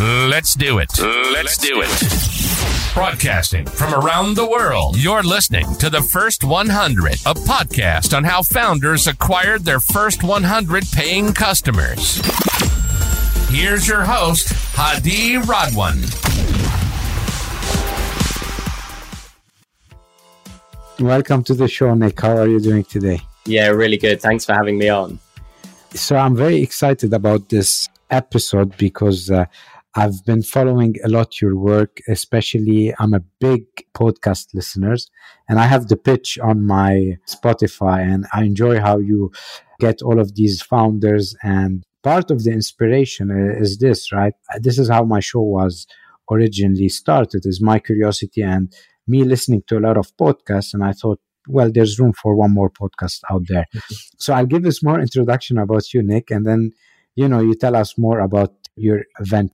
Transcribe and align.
Let's 0.00 0.54
do 0.54 0.78
it. 0.78 0.98
Let's 0.98 1.58
do 1.58 1.82
it. 1.84 2.94
Broadcasting 2.94 3.66
from 3.66 3.92
around 3.92 4.34
the 4.34 4.48
world, 4.48 4.96
you're 4.96 5.22
listening 5.22 5.74
to 5.74 5.90
the 5.90 6.00
First 6.00 6.42
100, 6.42 7.12
a 7.26 7.34
podcast 7.34 8.16
on 8.16 8.24
how 8.24 8.42
founders 8.42 9.06
acquired 9.06 9.66
their 9.66 9.78
first 9.78 10.24
100 10.24 10.84
paying 10.94 11.34
customers. 11.34 12.16
Here's 13.50 13.86
your 13.86 14.02
host, 14.02 14.48
Hadi 14.74 15.34
Radwan. 15.34 16.00
Welcome 20.98 21.44
to 21.44 21.52
the 21.52 21.68
show, 21.68 21.92
Nick. 21.92 22.18
How 22.18 22.38
are 22.38 22.48
you 22.48 22.60
doing 22.60 22.84
today? 22.84 23.20
Yeah, 23.44 23.68
really 23.68 23.98
good. 23.98 24.22
Thanks 24.22 24.46
for 24.46 24.54
having 24.54 24.78
me 24.78 24.88
on. 24.88 25.18
So, 25.92 26.16
I'm 26.16 26.34
very 26.34 26.62
excited 26.62 27.12
about 27.12 27.50
this 27.50 27.90
episode 28.10 28.78
because 28.78 29.30
uh, 29.30 29.44
I've 29.96 30.24
been 30.24 30.42
following 30.42 30.94
a 31.04 31.08
lot 31.08 31.40
your 31.40 31.56
work, 31.56 31.98
especially 32.08 32.94
I'm 33.00 33.12
a 33.12 33.24
big 33.40 33.64
podcast 33.92 34.54
listeners 34.54 35.10
and 35.48 35.58
I 35.58 35.66
have 35.66 35.88
the 35.88 35.96
pitch 35.96 36.38
on 36.38 36.64
my 36.64 37.16
Spotify 37.28 38.00
and 38.00 38.24
I 38.32 38.44
enjoy 38.44 38.78
how 38.78 38.98
you 38.98 39.32
get 39.80 40.00
all 40.00 40.20
of 40.20 40.36
these 40.36 40.62
founders 40.62 41.34
and 41.42 41.82
part 42.04 42.30
of 42.30 42.44
the 42.44 42.52
inspiration 42.52 43.30
is 43.58 43.78
this, 43.78 44.12
right? 44.12 44.34
This 44.60 44.78
is 44.78 44.88
how 44.88 45.02
my 45.04 45.18
show 45.18 45.40
was 45.40 45.88
originally 46.30 46.88
started 46.88 47.44
is 47.44 47.60
my 47.60 47.80
curiosity 47.80 48.42
and 48.42 48.72
me 49.08 49.24
listening 49.24 49.64
to 49.66 49.76
a 49.76 49.80
lot 49.80 49.96
of 49.96 50.16
podcasts 50.16 50.72
and 50.72 50.84
I 50.84 50.92
thought 50.92 51.18
well 51.48 51.72
there's 51.72 51.98
room 51.98 52.12
for 52.12 52.36
one 52.36 52.54
more 52.54 52.70
podcast 52.70 53.22
out 53.28 53.42
there. 53.48 53.66
so 54.18 54.34
I'll 54.34 54.46
give 54.46 54.64
us 54.66 54.84
more 54.84 55.00
introduction 55.00 55.58
about 55.58 55.92
you 55.92 56.04
Nick 56.04 56.30
and 56.30 56.46
then 56.46 56.70
you 57.16 57.28
know 57.28 57.40
you 57.40 57.54
tell 57.54 57.74
us 57.74 57.98
more 57.98 58.20
about 58.20 58.54
your 58.76 59.00
event 59.18 59.50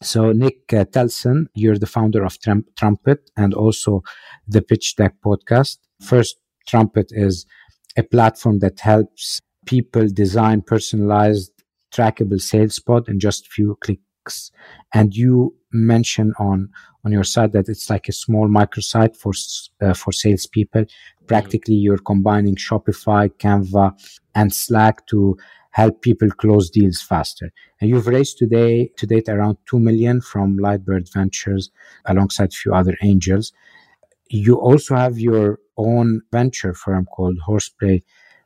so, 0.00 0.32
Nick 0.32 0.72
uh, 0.72 0.84
Telson, 0.84 1.48
you're 1.54 1.78
the 1.78 1.86
founder 1.86 2.24
of 2.24 2.38
Trum- 2.38 2.66
Trumpet 2.76 3.30
and 3.36 3.52
also 3.52 4.02
the 4.46 4.62
Pitch 4.62 4.94
Deck 4.96 5.14
podcast. 5.24 5.78
First, 6.00 6.36
Trumpet 6.68 7.08
is 7.10 7.46
a 7.96 8.04
platform 8.04 8.60
that 8.60 8.78
helps 8.78 9.40
people 9.66 10.08
design 10.08 10.62
personalized, 10.62 11.50
trackable 11.92 12.40
sales 12.40 12.78
pods 12.78 13.08
in 13.08 13.18
just 13.18 13.48
few 13.48 13.76
clicks. 13.80 14.52
And 14.94 15.14
you 15.14 15.56
mention 15.72 16.32
on 16.38 16.70
on 17.04 17.12
your 17.12 17.24
site 17.24 17.52
that 17.52 17.68
it's 17.68 17.90
like 17.90 18.08
a 18.08 18.12
small 18.12 18.48
microsite 18.48 19.16
for 19.16 19.32
uh, 19.82 19.94
for 19.94 20.12
salespeople. 20.12 20.84
Practically, 21.26 21.74
you're 21.74 21.98
combining 21.98 22.54
Shopify, 22.54 23.30
Canva, 23.30 23.92
and 24.34 24.54
Slack 24.54 25.06
to 25.06 25.36
help 25.70 26.02
people 26.02 26.30
close 26.30 26.70
deals 26.70 27.00
faster. 27.00 27.52
And 27.80 27.90
you've 27.90 28.06
raised 28.06 28.38
today 28.38 28.90
to 28.96 29.06
date 29.06 29.28
around 29.28 29.58
two 29.66 29.78
million 29.78 30.20
from 30.20 30.56
Lightbird 30.58 31.12
Ventures 31.12 31.70
alongside 32.04 32.50
a 32.50 32.56
few 32.56 32.74
other 32.74 32.96
angels. 33.02 33.52
You 34.30 34.56
also 34.56 34.94
have 34.96 35.18
your 35.18 35.58
own 35.76 36.22
venture 36.32 36.74
firm 36.74 37.06
called 37.06 37.38
Horseplay 37.38 38.02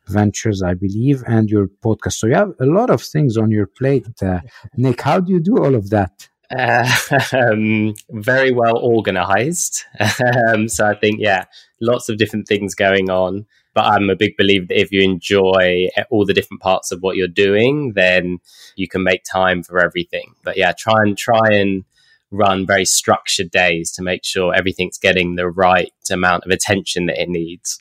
Ventures, 0.09 0.63
I 0.63 0.75
believe, 0.75 1.23
and 1.27 1.49
your 1.49 1.69
podcast. 1.69 2.15
So 2.15 2.27
you 2.27 2.35
have 2.35 2.53
a 2.61 2.67
lot 2.67 2.91
of 2.91 3.03
things 3.03 3.37
on 3.37 3.51
your 3.51 3.67
plate, 3.67 4.07
uh, 4.23 4.41
Nick. 4.77 5.01
How 5.01 5.21
do 5.21 5.33
you 5.33 5.41
do 5.41 5.59
all 5.59 5.75
of 5.75 5.91
that? 5.91 6.29
Uh, 6.55 6.87
um, 7.33 7.95
very 8.11 8.53
well 8.53 8.77
organized. 8.79 9.85
um, 10.49 10.69
so 10.69 10.87
I 10.87 10.95
think, 10.95 11.21
yeah, 11.21 11.45
lots 11.81 12.09
of 12.09 12.19
different 12.19 12.47
things 12.47 12.75
going 12.75 13.11
on. 13.11 13.47
But 13.75 13.87
I'm 13.87 14.11
a 14.11 14.17
big 14.17 14.37
believer 14.37 14.67
that 14.69 14.81
if 14.81 14.93
you 14.93 15.01
enjoy 15.03 15.89
all 16.11 16.27
the 16.27 16.35
different 16.35 16.61
parts 16.61 16.93
of 16.93 17.01
what 17.01 17.17
you're 17.17 17.29
doing, 17.29 17.93
then 17.95 18.39
you 18.77 18.87
can 18.87 19.03
make 19.03 19.25
time 19.25 19.63
for 19.63 19.79
everything. 19.79 20.35
But 20.45 20.57
yeah, 20.59 20.73
try 20.73 21.01
and 21.05 21.17
try 21.17 21.49
and 21.51 21.85
run 22.31 22.67
very 22.67 22.85
structured 22.85 23.51
days 23.51 23.91
to 23.93 24.03
make 24.03 24.25
sure 24.25 24.55
everything's 24.55 24.99
getting 24.99 25.37
the 25.37 25.49
right 25.49 25.93
amount 26.11 26.45
of 26.45 26.51
attention 26.51 27.07
that 27.07 27.21
it 27.21 27.29
needs. 27.29 27.79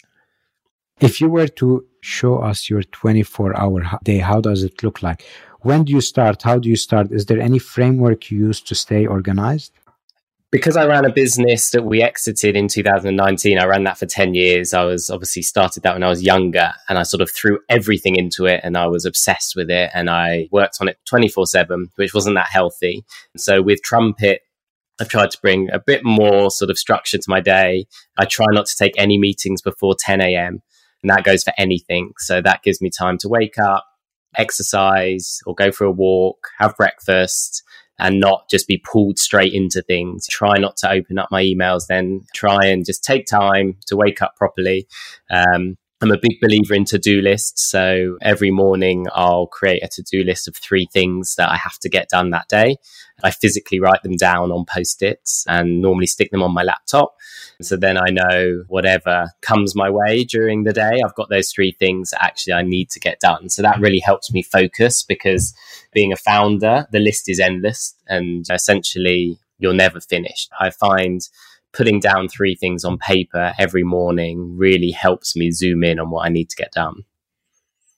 If 1.00 1.20
you 1.20 1.30
were 1.30 1.48
to 1.48 1.86
show 2.02 2.40
us 2.40 2.70
your 2.70 2.84
24 2.84 3.60
hour 3.60 4.00
day, 4.04 4.20
how 4.20 4.40
does 4.40 4.64
it 4.64 4.84
look 4.84 5.02
like? 5.02 5.26
When 5.62 5.84
do 5.84 5.94
you 5.94 6.02
start? 6.02 6.44
How 6.44 6.58
do 6.58 6.70
you 6.70 6.76
start? 6.76 7.12
Is 7.12 7.26
there 7.26 7.40
any 7.40 7.60
framework 7.60 8.30
you 8.30 8.40
use 8.40 8.62
to 8.62 8.76
stay 8.76 9.06
organized? 9.06 9.74
Because 10.52 10.76
I 10.76 10.86
ran 10.86 11.06
a 11.06 11.14
business 11.14 11.72
that 11.72 11.86
we 11.86 12.02
exited 12.02 12.58
in 12.58 12.68
2019, 12.68 13.58
I 13.58 13.66
ran 13.66 13.86
that 13.86 13.98
for 13.98 14.06
10 14.06 14.34
years. 14.34 14.74
I 14.74 14.84
was 14.84 15.10
obviously 15.10 15.44
started 15.44 15.84
that 15.84 15.94
when 15.94 16.04
I 16.04 16.10
was 16.10 16.24
younger 16.24 16.74
and 16.90 17.00
I 17.00 17.04
sort 17.04 17.22
of 17.22 17.32
threw 17.32 17.60
everything 17.70 18.18
into 18.18 18.46
it 18.46 18.60
and 18.64 18.78
I 18.78 18.88
was 18.88 19.06
obsessed 19.06 19.56
with 19.56 19.70
it 19.70 19.92
and 19.94 20.10
I 20.10 20.50
worked 20.52 20.78
on 20.82 20.90
it 20.90 20.98
24 21.06 21.48
7, 21.48 21.90
which 21.96 22.14
wasn't 22.14 22.36
that 22.36 22.50
healthy. 22.52 23.06
So 23.38 23.62
with 23.62 23.82
Trumpet, 23.82 24.42
I've 25.00 25.08
tried 25.08 25.32
to 25.32 25.42
bring 25.42 25.70
a 25.72 25.80
bit 25.80 26.04
more 26.04 26.52
sort 26.52 26.70
of 26.70 26.78
structure 26.78 27.18
to 27.18 27.30
my 27.30 27.40
day. 27.40 27.86
I 28.20 28.26
try 28.26 28.48
not 28.52 28.66
to 28.66 28.76
take 28.78 28.94
any 28.98 29.18
meetings 29.18 29.62
before 29.62 29.96
10 29.98 30.20
a.m. 30.20 30.62
and 31.02 31.10
that 31.10 31.24
goes 31.24 31.44
for 31.44 31.54
anything. 31.58 32.12
So 32.18 32.42
that 32.42 32.62
gives 32.62 32.82
me 32.82 32.90
time 32.90 33.18
to 33.20 33.30
wake 33.30 33.58
up, 33.58 33.86
exercise 34.38 35.40
or 35.46 35.56
go 35.56 35.72
for 35.72 35.86
a 35.86 35.92
walk, 35.92 36.50
have 36.60 36.76
breakfast 36.76 37.64
and 38.00 38.20
not 38.20 38.50
just 38.50 38.68
be 38.68 38.82
pulled 38.84 39.20
straight 39.20 39.54
into 39.54 39.82
things. 39.82 40.28
Try 40.28 40.58
not 40.58 40.78
to 40.78 40.92
open 40.92 41.20
up 41.20 41.30
my 41.32 41.44
emails 41.44 41.88
then. 41.88 42.26
Try 42.34 42.66
and 42.66 42.86
just 42.86 43.04
take 43.04 43.26
time 43.26 43.78
to 43.88 43.96
wake 43.96 44.22
up 44.22 44.36
properly. 44.36 44.88
Um, 45.30 45.78
I'm 46.02 46.12
a 46.12 46.18
big 46.18 46.40
believer 46.42 46.74
in 46.74 46.86
to 46.86 46.98
do 46.98 47.22
lists. 47.22 47.70
So 47.70 48.18
every 48.24 48.50
morning 48.50 49.06
I'll 49.14 49.46
create 49.46 49.84
a 49.84 49.88
to 49.90 50.02
do 50.02 50.24
list 50.24 50.48
of 50.48 50.56
three 50.56 50.88
things 50.92 51.36
that 51.36 51.50
I 51.50 51.58
have 51.58 51.78
to 51.80 51.90
get 51.90 52.10
done 52.10 52.32
that 52.32 52.48
day. 52.48 52.78
I 53.24 53.30
physically 53.30 53.80
write 53.80 54.02
them 54.02 54.16
down 54.16 54.52
on 54.52 54.66
post 54.66 55.04
its 55.04 55.46
and 55.48 55.80
normally 55.80 56.08
stick 56.08 56.32
them 56.32 56.42
on 56.42 56.56
my 56.56 56.64
laptop. 56.64 57.16
So 57.62 57.78
then 57.78 58.00
I 58.00 58.10
know 58.10 58.64
whatever 58.68 59.30
comes 59.42 59.76
my 59.76 59.92
way 59.92 60.24
during 60.24 60.64
the 60.64 60.74
day, 60.74 61.02
I've 61.06 61.14
got 61.14 61.30
those 61.30 61.52
three 61.52 61.72
things 61.72 62.10
that 62.10 62.24
actually 62.24 62.54
I 62.54 62.64
need 62.64 62.90
to 62.92 63.00
get 63.00 63.20
done. 63.20 63.50
So 63.50 63.62
that 63.62 63.80
really 63.80 64.00
helps 64.00 64.34
me 64.34 64.42
focus 64.42 65.04
because 65.04 65.54
being 65.94 66.12
a 66.12 66.18
founder, 66.18 66.88
the 66.92 67.00
list 67.00 67.30
is 67.30 67.40
endless 67.40 67.94
and 68.08 68.44
essentially 68.50 69.38
you're 69.60 69.74
never 69.76 70.00
finished. 70.00 70.50
I 70.60 70.72
find 70.72 71.22
putting 71.74 72.00
down 72.00 72.28
three 72.28 72.56
things 72.56 72.84
on 72.84 72.98
paper 72.98 73.54
every 73.58 73.84
morning 73.84 74.58
really 74.58 74.92
helps 74.92 75.36
me 75.36 75.52
zoom 75.52 75.84
in 75.84 76.00
on 76.00 76.10
what 76.10 76.26
I 76.26 76.30
need 76.30 76.50
to 76.50 76.56
get 76.56 76.72
done. 76.72 77.04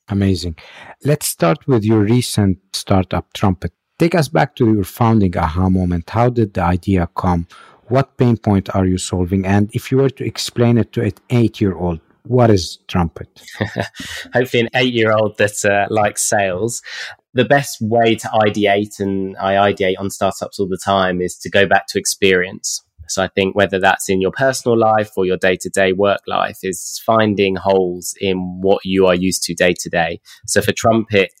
Amazing. 0.08 0.56
Let's 1.04 1.26
start 1.26 1.66
with 1.66 1.84
your 1.84 2.00
recent 2.00 2.58
startup, 2.72 3.32
Trumpet. 3.32 3.72
Take 3.98 4.14
us 4.14 4.28
back 4.28 4.54
to 4.56 4.72
your 4.72 4.84
founding 4.84 5.36
aha 5.36 5.68
moment. 5.68 6.10
How 6.10 6.28
did 6.28 6.54
the 6.54 6.62
idea 6.62 7.08
come? 7.16 7.46
What 7.88 8.16
pain 8.16 8.36
point 8.36 8.74
are 8.74 8.86
you 8.86 8.98
solving? 8.98 9.46
And 9.46 9.74
if 9.74 9.90
you 9.90 9.98
were 9.98 10.10
to 10.10 10.24
explain 10.24 10.78
it 10.78 10.92
to 10.92 11.02
an 11.02 11.12
eight 11.30 11.60
year 11.60 11.74
old, 11.74 12.00
what 12.24 12.50
is 12.50 12.78
Trumpet? 12.88 13.28
Hopefully, 14.34 14.62
an 14.62 14.70
eight 14.74 14.94
year 14.94 15.12
old 15.12 15.36
that 15.38 15.64
uh, 15.64 15.86
likes 15.92 16.22
sales. 16.22 16.82
The 17.34 17.44
best 17.44 17.78
way 17.80 18.14
to 18.14 18.28
ideate, 18.28 19.00
and 19.00 19.36
I 19.38 19.54
ideate 19.54 19.96
on 19.98 20.10
startups 20.10 20.58
all 20.58 20.68
the 20.68 20.78
time, 20.82 21.20
is 21.20 21.36
to 21.38 21.50
go 21.50 21.66
back 21.66 21.86
to 21.88 21.98
experience. 21.98 22.82
So 23.08 23.22
I 23.22 23.28
think 23.28 23.54
whether 23.54 23.78
that's 23.78 24.08
in 24.08 24.20
your 24.20 24.32
personal 24.32 24.78
life 24.78 25.10
or 25.16 25.26
your 25.26 25.36
day 25.36 25.56
to 25.56 25.68
day 25.68 25.92
work 25.92 26.20
life 26.26 26.58
is 26.62 27.00
finding 27.04 27.56
holes 27.56 28.14
in 28.20 28.60
what 28.60 28.84
you 28.84 29.06
are 29.06 29.14
used 29.14 29.42
to 29.44 29.54
day 29.54 29.74
to 29.80 29.88
day. 29.88 30.20
So 30.46 30.60
for 30.60 30.72
Trumpet, 30.72 31.32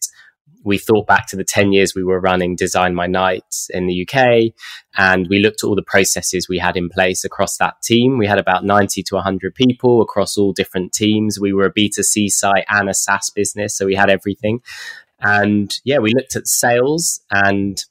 we 0.64 0.78
thought 0.78 1.06
back 1.06 1.26
to 1.28 1.36
the 1.36 1.44
10 1.44 1.72
years 1.72 1.94
we 1.94 2.02
were 2.02 2.18
running 2.18 2.56
Design 2.56 2.94
My 2.94 3.06
Night 3.06 3.44
in 3.70 3.86
the 3.86 4.08
UK, 4.08 4.54
and 4.96 5.26
we 5.28 5.38
looked 5.38 5.62
at 5.62 5.66
all 5.66 5.76
the 5.76 5.82
processes 5.82 6.48
we 6.48 6.58
had 6.58 6.76
in 6.76 6.88
place 6.88 7.24
across 7.24 7.58
that 7.58 7.74
team. 7.82 8.16
We 8.16 8.26
had 8.26 8.38
about 8.38 8.64
90 8.64 9.02
to 9.02 9.14
100 9.16 9.54
people 9.54 10.00
across 10.00 10.38
all 10.38 10.52
different 10.52 10.92
teams. 10.92 11.38
We 11.38 11.52
were 11.52 11.66
a 11.66 11.72
B2C 11.72 12.30
site 12.30 12.64
and 12.68 12.88
a 12.88 12.94
SaaS 12.94 13.30
business, 13.30 13.76
so 13.76 13.84
we 13.84 13.94
had 13.94 14.08
everything. 14.08 14.60
And 15.20 15.70
yeah, 15.84 15.98
we 15.98 16.12
looked 16.14 16.34
at 16.34 16.48
sales 16.48 17.20
and 17.30 17.82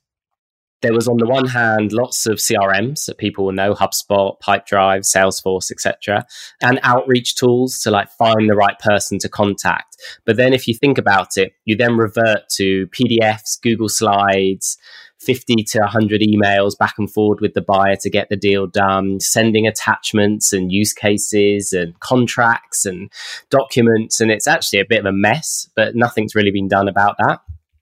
there 0.84 0.94
was 0.94 1.08
on 1.08 1.18
the 1.18 1.26
one 1.26 1.48
hand 1.48 1.94
lots 1.94 2.28
of 2.28 2.38
CRMs 2.38 3.06
that 3.06 3.18
people 3.18 3.46
will 3.46 3.54
know, 3.54 3.74
HubSpot, 3.74 4.40
Pipedrive, 4.40 5.02
Salesforce, 5.02 5.72
etc., 5.72 6.26
and 6.62 6.80
outreach 6.84 7.36
tools 7.36 7.80
to 7.80 7.90
like 7.90 8.10
find 8.12 8.50
the 8.50 8.56
right 8.56 8.78
person 8.78 9.18
to 9.20 9.30
contact. 9.30 9.98
But 10.26 10.38
then 10.38 10.54
if 10.54 10.68
you 10.68 10.76
think 10.76 10.98
about 10.98 11.38
it, 11.38 11.54
you 11.66 11.76
then 11.76 11.98
revert 11.98 12.50
to 12.58 12.88
PDFs, 12.88 13.62
Google 13.62 13.90
Slides, 13.90 14.78
50 15.20 15.64
to 15.64 15.80
100 15.80 16.22
emails 16.22 16.78
back 16.78 16.96
and 16.98 17.10
forward 17.10 17.40
with 17.40 17.54
the 17.54 17.62
buyer 17.62 17.96
to 18.02 18.10
get 18.10 18.28
the 18.28 18.36
deal 18.36 18.68
done, 18.68 19.22
sending 19.22 19.66
attachments 19.66 20.52
and 20.52 20.72
use 20.72 20.92
cases 20.92 21.72
and 21.72 21.98
contracts 22.02 22.86
and 22.86 23.10
documents. 23.50 24.20
And 24.20 24.30
it's 24.30 24.48
actually 24.48 24.82
a 24.82 24.86
bit 24.86 25.00
of 25.00 25.06
a 25.06 25.14
mess, 25.14 25.70
but 25.76 25.96
nothing's 25.96 26.36
really 26.36 26.52
been 26.52 26.68
done 26.68 26.90
about 26.90 27.16
that. 27.20 27.40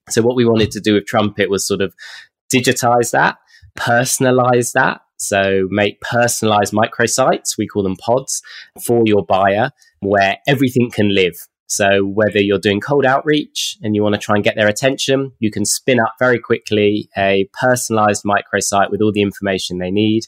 So, 0.09 0.21
what 0.21 0.35
we 0.35 0.45
wanted 0.45 0.71
to 0.71 0.79
do 0.79 0.93
with 0.95 1.05
Trumpet 1.05 1.49
was 1.49 1.65
sort 1.65 1.81
of 1.81 1.95
digitize 2.53 3.11
that, 3.11 3.37
personalize 3.77 4.73
that. 4.73 5.01
So 5.17 5.67
make 5.69 6.01
personalized 6.01 6.73
microsites, 6.73 7.55
we 7.57 7.67
call 7.67 7.83
them 7.83 7.95
pods, 7.95 8.41
for 8.83 9.03
your 9.05 9.23
buyer 9.23 9.69
where 9.99 10.37
everything 10.47 10.89
can 10.89 11.13
live. 11.13 11.35
So 11.71 12.03
whether 12.03 12.41
you're 12.41 12.59
doing 12.59 12.81
cold 12.81 13.05
outreach 13.05 13.77
and 13.81 13.95
you 13.95 14.03
want 14.03 14.13
to 14.13 14.19
try 14.19 14.35
and 14.35 14.43
get 14.43 14.55
their 14.57 14.67
attention, 14.67 15.31
you 15.39 15.49
can 15.49 15.63
spin 15.63 16.01
up 16.01 16.15
very 16.19 16.37
quickly 16.37 17.09
a 17.17 17.49
personalized 17.53 18.25
microsite 18.25 18.91
with 18.91 19.01
all 19.01 19.13
the 19.13 19.21
information 19.21 19.77
they 19.77 19.89
need. 19.89 20.23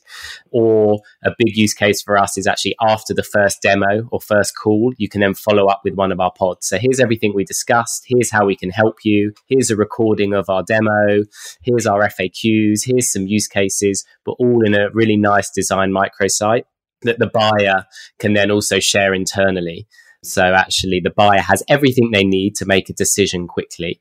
Or 0.52 1.02
a 1.22 1.32
big 1.38 1.58
use 1.58 1.74
case 1.74 2.02
for 2.02 2.18
us 2.18 2.38
is 2.38 2.48
actually 2.48 2.78
after 2.80 3.14
the 3.14 3.24
first 3.24 3.62
demo 3.62 4.08
or 4.10 4.22
first 4.22 4.54
call, 4.58 4.94
you 4.96 5.10
can 5.10 5.20
then 5.20 5.34
follow 5.34 5.68
up 5.68 5.82
with 5.84 5.96
one 5.96 6.14
of 6.14 6.22
our 6.22 6.32
pods. 6.32 6.66
So 6.66 6.78
here's 6.78 7.02
everything 7.02 7.34
we 7.36 7.44
discussed. 7.44 8.06
Here's 8.08 8.32
how 8.32 8.46
we 8.46 8.56
can 8.56 8.70
help 8.70 9.00
you. 9.04 9.34
Here's 9.48 9.70
a 9.70 9.76
recording 9.76 10.34
of 10.34 10.50
our 10.50 10.64
demo. 10.64 11.24
Here's 11.62 11.86
our 11.86 12.08
FAQs. 12.08 12.86
Here's 12.86 13.12
some 13.12 13.28
use 13.28 13.50
cases, 13.50 14.06
but 14.24 14.38
all 14.40 14.66
in 14.66 14.74
a 14.74 14.92
really 14.94 15.18
nice 15.18 15.50
design 15.50 15.92
microsite 15.92 16.64
that 17.02 17.20
the 17.20 17.28
buyer 17.28 17.86
can 18.18 18.32
then 18.32 18.50
also 18.50 18.80
share 18.80 19.14
internally. 19.14 19.90
So 20.24 20.54
actually, 20.54 21.02
the 21.02 21.10
buyer 21.10 21.42
has 21.42 21.64
everything 21.68 22.12
they 22.12 22.24
need 22.24 22.56
to 22.56 22.66
make 22.66 22.90
a 22.90 22.94
decision 22.94 23.48
quickly. 23.48 24.00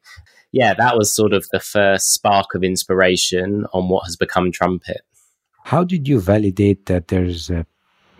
Yeah, 0.52 0.74
that 0.74 0.96
was 0.96 1.14
sort 1.14 1.32
of 1.32 1.48
the 1.50 1.60
first 1.60 2.12
spark 2.12 2.54
of 2.54 2.62
inspiration 2.62 3.66
on 3.72 3.88
what 3.88 4.04
has 4.04 4.16
become 4.16 4.52
Trumpet. 4.52 5.00
How 5.64 5.84
did 5.84 6.06
you 6.06 6.20
validate 6.20 6.86
that 6.86 7.08
there's 7.08 7.50
a 7.50 7.66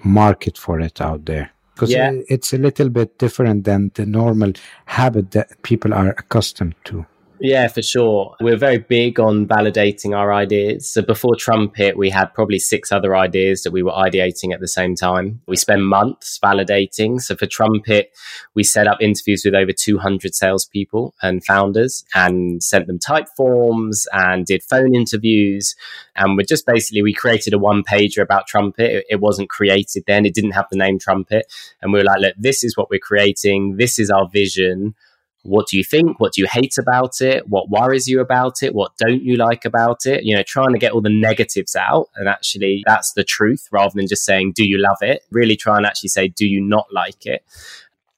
market 0.03 0.57
for 0.57 0.81
it 0.81 1.01
out 1.01 1.27
there? 1.27 1.51
Because 1.75 1.91
yeah. 1.91 2.11
Uh, 2.11 2.23
it's 2.29 2.53
a 2.53 2.59
little 2.59 2.89
bit 2.89 3.19
different 3.19 3.65
than 3.65 3.91
the 3.95 4.07
normal 4.07 4.53
habit 4.87 5.33
that 5.33 5.63
people 5.63 5.93
are 5.93 6.11
accustomed 6.11 6.75
to. 6.85 7.07
Yeah, 7.45 7.67
for 7.67 7.83
sure. 7.83 8.37
We're 8.41 8.57
very 8.57 8.79
big 8.79 9.19
on 9.19 9.49
validating 9.49 10.17
our 10.17 10.33
ideas. 10.33 10.89
So 10.89 11.03
before 11.03 11.35
Trumpet, 11.35 11.99
we 11.99 12.09
had 12.09 12.33
probably 12.35 12.61
six 12.61 12.93
other 12.93 13.17
ideas 13.17 13.65
that 13.65 13.73
we 13.73 13.83
were 13.83 13.91
ideating 13.91 14.55
at 14.55 14.61
the 14.61 14.69
same 14.69 14.95
time. 14.95 15.41
We 15.49 15.57
spend 15.57 15.85
months 15.85 16.39
validating. 16.39 17.21
So 17.21 17.35
for 17.35 17.47
Trumpet, 17.47 18.13
we 18.55 18.63
set 18.63 18.87
up 18.87 19.03
interviews 19.03 19.43
with 19.45 19.57
over 19.57 19.73
200 19.73 20.37
salespeople 20.37 21.17
and 21.21 21.45
founders 21.45 22.05
and 22.15 22.63
sent 22.63 22.87
them 22.87 23.01
type 23.01 23.27
forms 23.37 24.07
and 24.13 24.47
did 24.47 24.63
phone 24.63 24.95
interviews. 24.95 25.75
And 26.15 26.37
we 26.37 26.45
just 26.45 26.65
basically, 26.65 27.03
we 27.03 27.13
created 27.13 27.55
a 27.55 27.59
one 27.59 27.83
pager 27.83 28.23
about 28.23 28.47
Trumpet. 28.47 28.99
It, 28.99 29.07
it 29.11 29.21
wasn't 29.21 29.51
created 29.51 30.05
then. 30.07 30.27
It 30.27 30.35
didn't 30.35 30.53
have 30.53 30.69
the 30.71 30.79
name 30.79 31.01
Trumpet. 31.01 31.53
And 31.83 31.93
we 31.93 31.99
were 31.99 32.05
like, 32.05 32.21
look, 32.21 32.35
this 32.39 32.63
is 32.63 32.77
what 32.77 32.89
we're 32.89 33.01
creating. 33.01 33.79
This 33.79 33.99
is 33.99 34.11
our 34.11 34.29
vision 34.29 34.95
what 35.43 35.67
do 35.67 35.77
you 35.77 35.85
think? 35.85 36.21
What 36.21 36.33
do 36.33 36.41
you 36.41 36.49
hate 36.51 36.77
about 36.79 37.21
it? 37.21 37.49
What 37.49 37.69
worries 37.69 38.07
you 38.07 38.21
about 38.21 38.63
it? 38.63 38.75
What 38.75 38.93
don't 38.97 39.23
you 39.23 39.37
like 39.37 39.65
about 39.65 40.07
it? 40.07 40.25
You 40.25 40.37
know, 40.37 40.43
trying 40.47 40.73
to 40.73 40.79
get 40.79 40.93
all 40.93 41.01
the 41.01 41.11
negatives 41.11 41.75
out. 41.75 42.09
And 42.15 42.29
actually, 42.29 42.83
that's 42.87 43.13
the 43.13 43.25
truth 43.25 43.69
rather 43.73 43.93
than 43.95 44.07
just 44.07 44.25
saying, 44.25 44.53
do 44.55 44.65
you 44.65 44.79
love 44.79 44.99
it? 45.01 45.23
Really 45.31 45.57
try 45.57 45.77
and 45.77 45.87
actually 45.87 46.11
say, 46.11 46.29
do 46.29 46.47
you 46.47 46.61
not 46.61 46.87
like 46.93 47.27
it? 47.27 47.45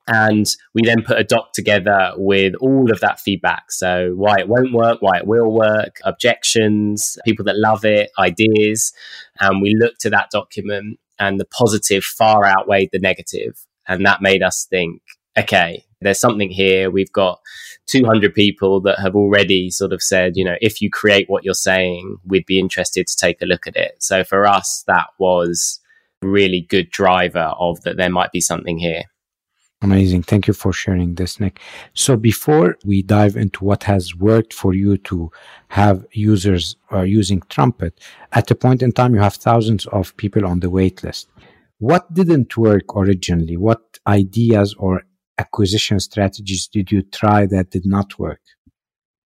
And 0.07 0.47
we 0.75 0.83
then 0.85 1.03
put 1.03 1.19
a 1.19 1.25
doc 1.25 1.55
together 1.55 2.13
with 2.17 2.55
all 2.57 2.91
of 2.93 3.01
that 3.01 3.21
feedback. 3.21 3.73
So, 3.73 4.13
why 4.15 4.37
it 4.39 4.49
won't 4.49 4.75
work, 4.75 5.01
why 5.01 5.17
it 5.17 5.27
will 5.27 5.51
work, 5.51 5.97
objections, 6.05 7.17
people 7.25 7.47
that 7.47 7.57
love 7.57 7.87
it, 7.87 8.11
ideas. 8.19 8.93
And 9.41 9.63
we 9.63 9.75
looked 9.75 10.05
at 10.05 10.13
that 10.13 10.31
document, 10.31 10.99
and 11.19 11.41
the 11.41 11.47
positive 11.47 12.05
far 12.05 12.45
outweighed 12.45 12.91
the. 12.93 13.55
And 13.89 14.05
that 14.05 14.21
made 14.21 14.43
us 14.43 14.67
think, 14.69 15.01
okay, 15.39 15.85
there's 16.05 16.21
something 16.21 16.51
here. 16.51 16.91
We've 16.91 17.13
got 17.13 17.41
200 17.87 18.35
people 18.35 18.81
that 18.83 18.99
have 18.99 19.15
already 19.15 19.71
sort 19.71 19.93
of 19.93 20.03
said, 20.03 20.37
you 20.37 20.45
know, 20.45 20.57
if 20.61 20.81
you 20.81 20.91
create 20.91 21.29
what 21.29 21.45
you're 21.45 21.55
saying, 21.55 22.17
we'd 22.25 22.47
be 22.47 22.59
interested 22.59 23.07
to 23.07 23.17
take 23.17 23.43
a 23.43 23.47
look 23.47 23.67
at 23.67 23.77
it. 23.77 24.03
So 24.03 24.25
for 24.25 24.47
us, 24.47 24.85
that 24.87 25.09
was 25.19 25.81
really 26.23 26.63
good 26.63 26.91
driver 26.91 27.53
of 27.59 27.83
that 27.83 27.97
there 27.97 28.11
might 28.11 28.33
be 28.33 28.41
something 28.41 28.79
here. 28.79 29.05
Amazing. 29.83 30.23
Thank 30.23 30.47
you 30.47 30.55
for 30.55 30.73
sharing 30.73 31.15
this, 31.15 31.39
Nick. 31.39 31.61
So 31.93 32.17
before 32.17 32.79
we 32.87 33.03
dive 33.03 33.37
into 33.37 33.65
what 33.65 33.85
has 33.85 34.15
worked 34.15 34.55
for 34.55 34.73
you 34.73 34.97
to 34.99 35.31
have 35.69 36.07
users 36.13 36.77
uh, 36.91 37.03
using 37.03 37.43
Trumpet, 37.51 38.01
at 38.33 38.51
a 38.51 38.55
point 38.55 38.83
in 38.83 38.93
time, 38.93 39.15
you 39.15 39.21
have 39.21 39.35
thousands 39.35 39.85
of 39.89 40.17
people 40.17 40.47
on 40.47 40.61
the 40.61 40.71
wait 40.71 41.05
list. 41.05 41.29
What 41.81 42.15
didn't 42.15 42.57
work 42.57 42.97
originally? 42.97 43.59
What 43.59 43.99
ideas 44.07 44.75
or 44.79 45.03
acquisition 45.39 46.01
strategies 46.01 46.69
did 46.69 46.91
you 46.91 47.03
try 47.03 47.47
that 47.47 47.71
did 47.71 47.87
not 47.87 48.19
work? 48.19 48.41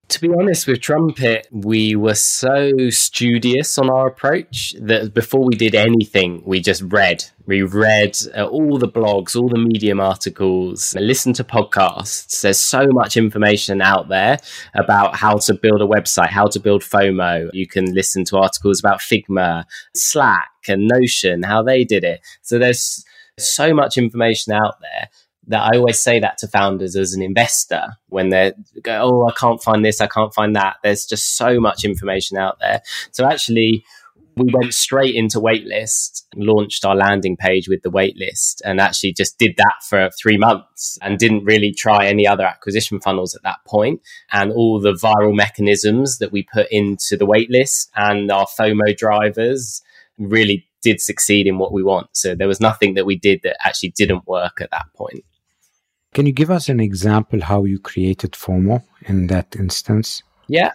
To 0.08 0.22
be 0.22 0.30
honest, 0.32 0.66
with 0.66 0.80
Trumpet, 0.80 1.48
we 1.50 1.94
were 1.94 2.14
so 2.14 2.88
studious 2.88 3.76
on 3.76 3.90
our 3.90 4.06
approach 4.06 4.74
that 4.80 5.12
before 5.12 5.44
we 5.44 5.54
did 5.54 5.74
anything, 5.74 6.42
we 6.46 6.60
just 6.60 6.80
read. 6.80 7.24
We 7.44 7.60
read 7.60 8.16
uh, 8.34 8.46
all 8.46 8.78
the 8.78 8.88
blogs, 8.88 9.36
all 9.36 9.50
the 9.50 9.58
Medium 9.58 10.00
articles, 10.00 10.94
listened 10.94 11.34
to 11.36 11.44
podcasts. 11.44 12.40
There's 12.40 12.58
so 12.58 12.86
much 12.90 13.18
information 13.18 13.82
out 13.82 14.08
there 14.08 14.38
about 14.74 15.14
how 15.14 15.36
to 15.36 15.52
build 15.52 15.82
a 15.82 15.86
website, 15.86 16.30
how 16.30 16.46
to 16.46 16.58
build 16.58 16.80
FOMO. 16.82 17.50
You 17.52 17.66
can 17.66 17.92
listen 17.92 18.24
to 18.26 18.38
articles 18.38 18.80
about 18.80 19.00
Figma, 19.00 19.64
Slack, 19.94 20.48
and 20.68 20.88
Notion, 20.88 21.42
how 21.42 21.62
they 21.62 21.84
did 21.84 22.02
it. 22.02 22.22
So 22.40 22.58
there's 22.58 23.04
so 23.38 23.74
much 23.74 23.98
information 23.98 24.54
out 24.54 24.76
there 24.80 25.10
that 25.48 25.62
I 25.62 25.76
always 25.76 26.00
say 26.00 26.20
that 26.20 26.38
to 26.38 26.48
founders 26.48 26.94
as 26.94 27.14
an 27.14 27.22
investor 27.22 27.88
when 28.08 28.28
they 28.28 28.52
go, 28.82 29.00
Oh, 29.02 29.28
I 29.28 29.32
can't 29.32 29.62
find 29.62 29.84
this, 29.84 30.00
I 30.00 30.06
can't 30.06 30.32
find 30.32 30.54
that. 30.56 30.76
There's 30.82 31.06
just 31.06 31.36
so 31.36 31.58
much 31.58 31.84
information 31.84 32.38
out 32.38 32.58
there. 32.60 32.82
So 33.12 33.24
actually, 33.24 33.84
we 34.38 34.52
went 34.52 34.72
straight 34.72 35.14
into 35.14 35.40
waitlist, 35.40 36.24
launched 36.36 36.84
our 36.84 36.94
landing 36.94 37.36
page 37.36 37.68
with 37.68 37.82
the 37.82 37.90
waitlist, 37.90 38.60
and 38.64 38.80
actually 38.80 39.12
just 39.12 39.38
did 39.38 39.56
that 39.56 39.82
for 39.88 40.10
three 40.10 40.36
months 40.36 40.98
and 41.02 41.18
didn't 41.18 41.44
really 41.44 41.72
try 41.72 42.06
any 42.06 42.26
other 42.26 42.44
acquisition 42.44 43.00
funnels 43.00 43.34
at 43.34 43.42
that 43.42 43.58
point. 43.66 44.00
And 44.32 44.52
all 44.52 44.80
the 44.80 44.92
viral 44.92 45.34
mechanisms 45.34 46.18
that 46.18 46.30
we 46.30 46.44
put 46.44 46.68
into 46.70 47.16
the 47.16 47.26
waitlist 47.26 47.88
and 47.96 48.30
our 48.30 48.46
FOMO 48.46 48.96
drivers 48.96 49.82
really 50.18 50.68
did 50.82 51.00
succeed 51.00 51.46
in 51.46 51.58
what 51.58 51.72
we 51.72 51.82
want. 51.82 52.08
So 52.12 52.34
there 52.34 52.48
was 52.48 52.60
nothing 52.60 52.94
that 52.94 53.06
we 53.06 53.16
did 53.16 53.40
that 53.42 53.56
actually 53.66 53.90
didn't 53.90 54.26
work 54.26 54.60
at 54.60 54.70
that 54.70 54.86
point. 54.94 55.24
Can 56.14 56.26
you 56.26 56.32
give 56.32 56.50
us 56.50 56.68
an 56.68 56.80
example 56.80 57.40
how 57.42 57.64
you 57.64 57.78
created 57.78 58.32
FOMO 58.32 58.82
in 59.02 59.26
that 59.28 59.54
instance? 59.56 60.22
Yeah. 60.48 60.72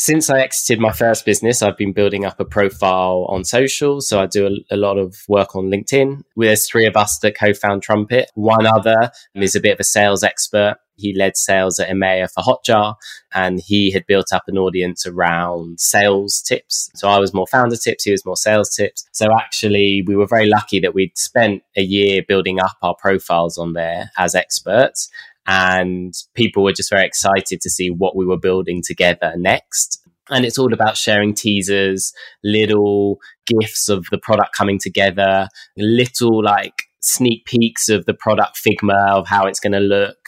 Since 0.00 0.30
I 0.30 0.40
exited 0.40 0.80
my 0.80 0.92
first 0.92 1.26
business, 1.26 1.60
I've 1.60 1.76
been 1.76 1.92
building 1.92 2.24
up 2.24 2.40
a 2.40 2.44
profile 2.46 3.26
on 3.28 3.44
social. 3.44 4.00
So 4.00 4.18
I 4.18 4.24
do 4.24 4.46
a, 4.46 4.74
a 4.74 4.78
lot 4.78 4.96
of 4.96 5.14
work 5.28 5.54
on 5.54 5.66
LinkedIn. 5.66 6.22
There's 6.38 6.66
three 6.66 6.86
of 6.86 6.96
us 6.96 7.18
that 7.18 7.36
co-found 7.36 7.82
Trumpet. 7.82 8.30
One 8.34 8.64
other 8.64 9.10
is 9.34 9.54
a 9.54 9.60
bit 9.60 9.74
of 9.74 9.80
a 9.80 9.84
sales 9.84 10.24
expert 10.24 10.78
he 11.00 11.14
led 11.14 11.36
sales 11.36 11.78
at 11.78 11.88
EMEA 11.88 12.30
for 12.30 12.42
Hotjar 12.42 12.94
and 13.34 13.60
he 13.60 13.90
had 13.90 14.06
built 14.06 14.32
up 14.32 14.44
an 14.46 14.58
audience 14.58 15.06
around 15.06 15.80
sales 15.80 16.40
tips. 16.42 16.90
So 16.94 17.08
I 17.08 17.18
was 17.18 17.34
more 17.34 17.46
founder 17.46 17.76
tips, 17.76 18.04
he 18.04 18.10
was 18.10 18.26
more 18.26 18.36
sales 18.36 18.70
tips. 18.70 19.06
So 19.12 19.28
actually, 19.34 20.04
we 20.06 20.14
were 20.14 20.26
very 20.26 20.46
lucky 20.46 20.78
that 20.80 20.94
we'd 20.94 21.16
spent 21.16 21.62
a 21.76 21.82
year 21.82 22.22
building 22.26 22.60
up 22.60 22.76
our 22.82 22.94
profiles 22.94 23.56
on 23.58 23.72
there 23.72 24.10
as 24.18 24.34
experts. 24.34 25.10
And 25.52 26.14
people 26.34 26.62
were 26.62 26.72
just 26.72 26.90
very 26.90 27.04
excited 27.04 27.60
to 27.60 27.68
see 27.68 27.90
what 27.90 28.14
we 28.14 28.24
were 28.24 28.38
building 28.38 28.82
together 28.86 29.34
next. 29.36 30.00
And 30.30 30.44
it's 30.44 30.58
all 30.58 30.72
about 30.72 30.96
sharing 30.96 31.34
teasers, 31.34 32.12
little 32.44 33.18
GIFs 33.48 33.88
of 33.88 34.06
the 34.12 34.18
product 34.18 34.56
coming 34.56 34.78
together, 34.78 35.48
little 35.76 36.44
like 36.44 36.84
sneak 37.00 37.46
peeks 37.46 37.88
of 37.88 38.06
the 38.06 38.14
product 38.14 38.60
Figma 38.64 39.10
of 39.10 39.26
how 39.26 39.46
it's 39.46 39.58
going 39.58 39.72
to 39.72 39.80
look, 39.80 40.18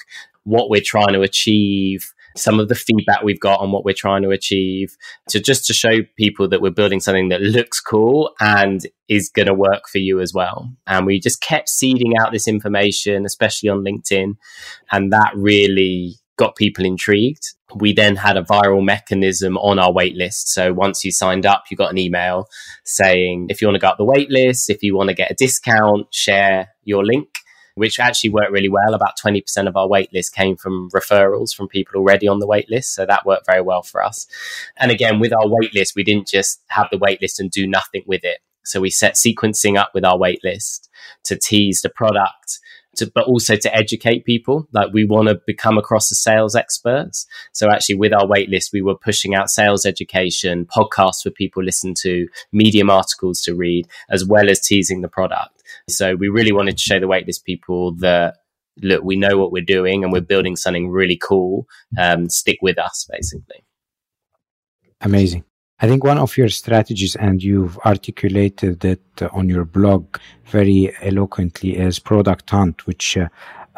what 0.43 0.69
we're 0.69 0.83
trying 0.85 1.13
to 1.13 1.23
achieve, 1.23 2.12
some 2.37 2.61
of 2.61 2.69
the 2.69 2.75
feedback 2.75 3.23
we've 3.23 3.41
got 3.41 3.61
on 3.61 3.73
what 3.73 3.85
we're 3.85 3.95
trying 3.95 4.23
to 4.23 4.31
achieve 4.31 4.97
to 5.29 5.41
just 5.41 5.67
to 5.67 5.73
show 5.73 5.99
people 6.17 6.49
that 6.49 6.61
we're 6.61 6.71
building 6.71 7.01
something 7.01 7.29
that 7.29 7.41
looks 7.41 7.81
cool 7.81 8.35
and 8.41 8.87
is 9.09 9.29
going 9.29 9.49
to 9.49 9.55
work 9.55 9.89
for 9.91 9.99
you 9.99 10.21
as 10.21 10.33
well. 10.33 10.71
And 10.87 11.07
we 11.07 11.21
just 11.21 11.41
kept 11.43 11.69
seeding 11.69 12.15
out 12.19 12.33
this 12.33 12.49
information, 12.49 13.25
especially 13.25 13.69
on 13.69 13.85
LinkedIn. 13.85 14.37
And 14.91 15.13
that 15.13 15.33
really 15.35 16.17
got 16.37 16.57
people 16.57 16.85
intrigued. 16.85 17.55
We 17.75 17.93
then 17.93 18.17
had 18.17 18.37
a 18.37 18.43
viral 18.43 18.85
mechanism 18.85 19.57
on 19.59 19.79
our 19.79 19.93
waitlist. 19.93 20.49
So 20.49 20.73
once 20.73 21.05
you 21.05 21.13
signed 21.13 21.47
up, 21.47 21.65
you 21.71 21.77
got 21.77 21.91
an 21.91 21.99
email 21.99 22.47
saying 22.85 23.47
if 23.49 23.61
you 23.61 23.69
want 23.69 23.77
to 23.77 23.81
go 23.81 23.89
up 23.89 23.99
the 23.99 24.05
waitlist, 24.05 24.69
if 24.69 24.83
you 24.83 24.97
want 24.97 25.09
to 25.09 25.15
get 25.15 25.31
a 25.31 25.35
discount, 25.35 26.13
share 26.13 26.69
your 26.85 27.05
link 27.05 27.29
which 27.75 27.99
actually 27.99 28.31
worked 28.31 28.53
really 28.53 28.69
well. 28.69 28.95
About 28.95 29.19
20% 29.19 29.43
of 29.67 29.77
our 29.77 29.89
waitlist 29.89 30.33
came 30.33 30.57
from 30.57 30.91
referrals 30.91 31.55
from 31.55 31.69
people 31.69 31.97
already 31.97 32.29
on 32.29 32.39
the 32.39 32.47
waitlist. 32.47 32.87
So 32.87 33.07
that 33.07 33.27
worked 33.27 33.47
very 33.47 33.63
well 33.63 33.83
for 33.83 34.03
us. 34.03 34.27
And 34.77 34.91
again, 34.91 35.21
with 35.21 35.33
our 35.33 35.47
waitlist, 35.47 35.95
we 35.95 36.05
didn't 36.05 36.29
just 36.29 36.63
have 36.69 36.89
the 36.91 36.99
waitlist 36.99 37.39
and 37.39 37.51
do 37.51 37.67
nothing 37.67 38.03
with 38.07 38.25
it. 38.25 38.39
So 38.65 38.81
we 38.81 38.91
set 38.91 39.15
sequencing 39.15 39.77
up 39.77 39.91
with 39.95 40.05
our 40.05 40.17
waitlist 40.17 40.89
to 41.25 41.37
tease 41.37 41.83
the 41.83 41.89
product, 41.89 42.61
to, 42.97 43.11
but 43.13 43.25
also 43.25 43.57
to 43.57 43.75
educate 43.75 44.25
people. 44.25 44.69
Like 44.73 44.93
we 44.93 45.05
want 45.05 45.29
to 45.29 45.41
become 45.47 45.79
across 45.79 46.09
the 46.09 46.15
sales 46.15 46.55
experts. 46.55 47.27
So 47.53 47.71
actually 47.71 47.97
with 47.97 48.13
our 48.13 48.27
waitlist, 48.27 48.73
we 48.73 48.83
were 48.83 48.95
pushing 48.95 49.35
out 49.35 49.51
sales 49.51 49.85
education, 49.85 50.67
podcasts 50.67 51.23
for 51.23 51.31
people 51.31 51.63
listen 51.63 51.95
to, 52.03 52.29
medium 52.53 52.91
articles 52.91 53.41
to 53.43 53.55
read, 53.55 53.89
as 54.09 54.25
well 54.25 54.49
as 54.49 54.61
teasing 54.61 55.01
the 55.01 55.09
product. 55.09 55.62
So 55.89 56.15
we 56.15 56.29
really 56.29 56.53
wanted 56.53 56.77
to 56.77 56.83
show 56.83 57.01
the 57.01 57.07
waitlist 57.07 57.45
people 57.45 57.95
that 57.97 58.37
look, 58.81 59.03
we 59.03 59.17
know 59.17 59.39
what 59.39 59.53
we're 59.53 59.65
doing 59.65 60.03
and 60.03 60.13
we're 60.13 60.21
building 60.21 60.57
something 60.57 60.91
really 60.91 61.19
cool. 61.23 61.67
Um, 61.99 62.29
stick 62.29 62.59
with 62.63 62.79
us, 62.79 63.07
basically. 63.11 63.65
Amazing. 65.01 65.45
I 65.81 65.89
think 65.89 66.05
one 66.05 66.19
of 66.19 66.37
your 66.37 66.49
strategies, 66.49 67.17
and 67.17 67.43
you've 67.43 67.77
articulated 67.79 68.85
it 68.85 69.03
on 69.33 69.49
your 69.49 69.65
blog 69.65 70.17
very 70.45 70.95
eloquently, 71.03 71.77
is 71.77 71.99
Product 71.99 72.49
Hunt, 72.49 72.87
which 72.87 73.17
uh, 73.17 73.29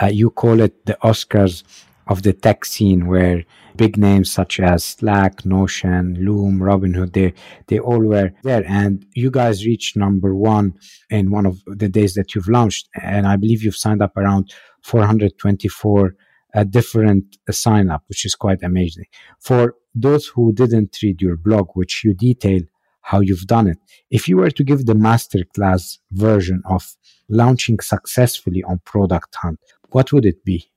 uh, 0.02 0.06
you 0.06 0.28
call 0.30 0.60
it 0.60 0.84
the 0.84 0.98
Oscars 1.02 1.62
of 2.06 2.22
the 2.22 2.32
tech 2.32 2.64
scene, 2.64 3.06
where 3.06 3.44
big 3.76 3.96
names 3.96 4.32
such 4.32 4.60
as 4.60 4.84
Slack, 4.84 5.44
Notion, 5.44 6.14
Loom, 6.24 6.60
Robinhood, 6.60 7.12
they 7.12 7.34
they 7.68 7.78
all 7.78 8.00
were 8.02 8.32
there, 8.42 8.64
and 8.66 9.04
you 9.14 9.30
guys 9.30 9.66
reached 9.66 9.96
number 9.96 10.34
one 10.34 10.74
in 11.10 11.30
one 11.30 11.46
of 11.46 11.62
the 11.66 11.88
days 11.88 12.14
that 12.14 12.34
you've 12.34 12.48
launched, 12.48 12.88
and 13.02 13.26
I 13.26 13.36
believe 13.36 13.62
you've 13.62 13.76
signed 13.76 14.02
up 14.02 14.16
around 14.16 14.52
424 14.82 16.14
uh, 16.54 16.64
different 16.64 17.36
uh, 17.48 17.52
sign 17.52 17.90
up, 17.90 18.04
which 18.08 18.24
is 18.24 18.34
quite 18.34 18.62
amazing. 18.62 19.06
For 19.40 19.74
those 19.94 20.26
who 20.26 20.52
didn't 20.52 20.98
read 21.02 21.20
your 21.20 21.36
blog, 21.36 21.70
which 21.74 22.04
you 22.04 22.14
detail 22.14 22.60
how 23.02 23.20
you've 23.20 23.46
done 23.46 23.66
it, 23.68 23.78
if 24.10 24.28
you 24.28 24.36
were 24.36 24.50
to 24.50 24.64
give 24.64 24.86
the 24.86 24.94
masterclass 24.94 25.98
version 26.12 26.62
of 26.68 26.96
launching 27.28 27.80
successfully 27.80 28.62
on 28.62 28.80
Product 28.84 29.34
Hunt, 29.36 29.58
what 29.90 30.12
would 30.12 30.24
it 30.24 30.44
be? 30.44 30.70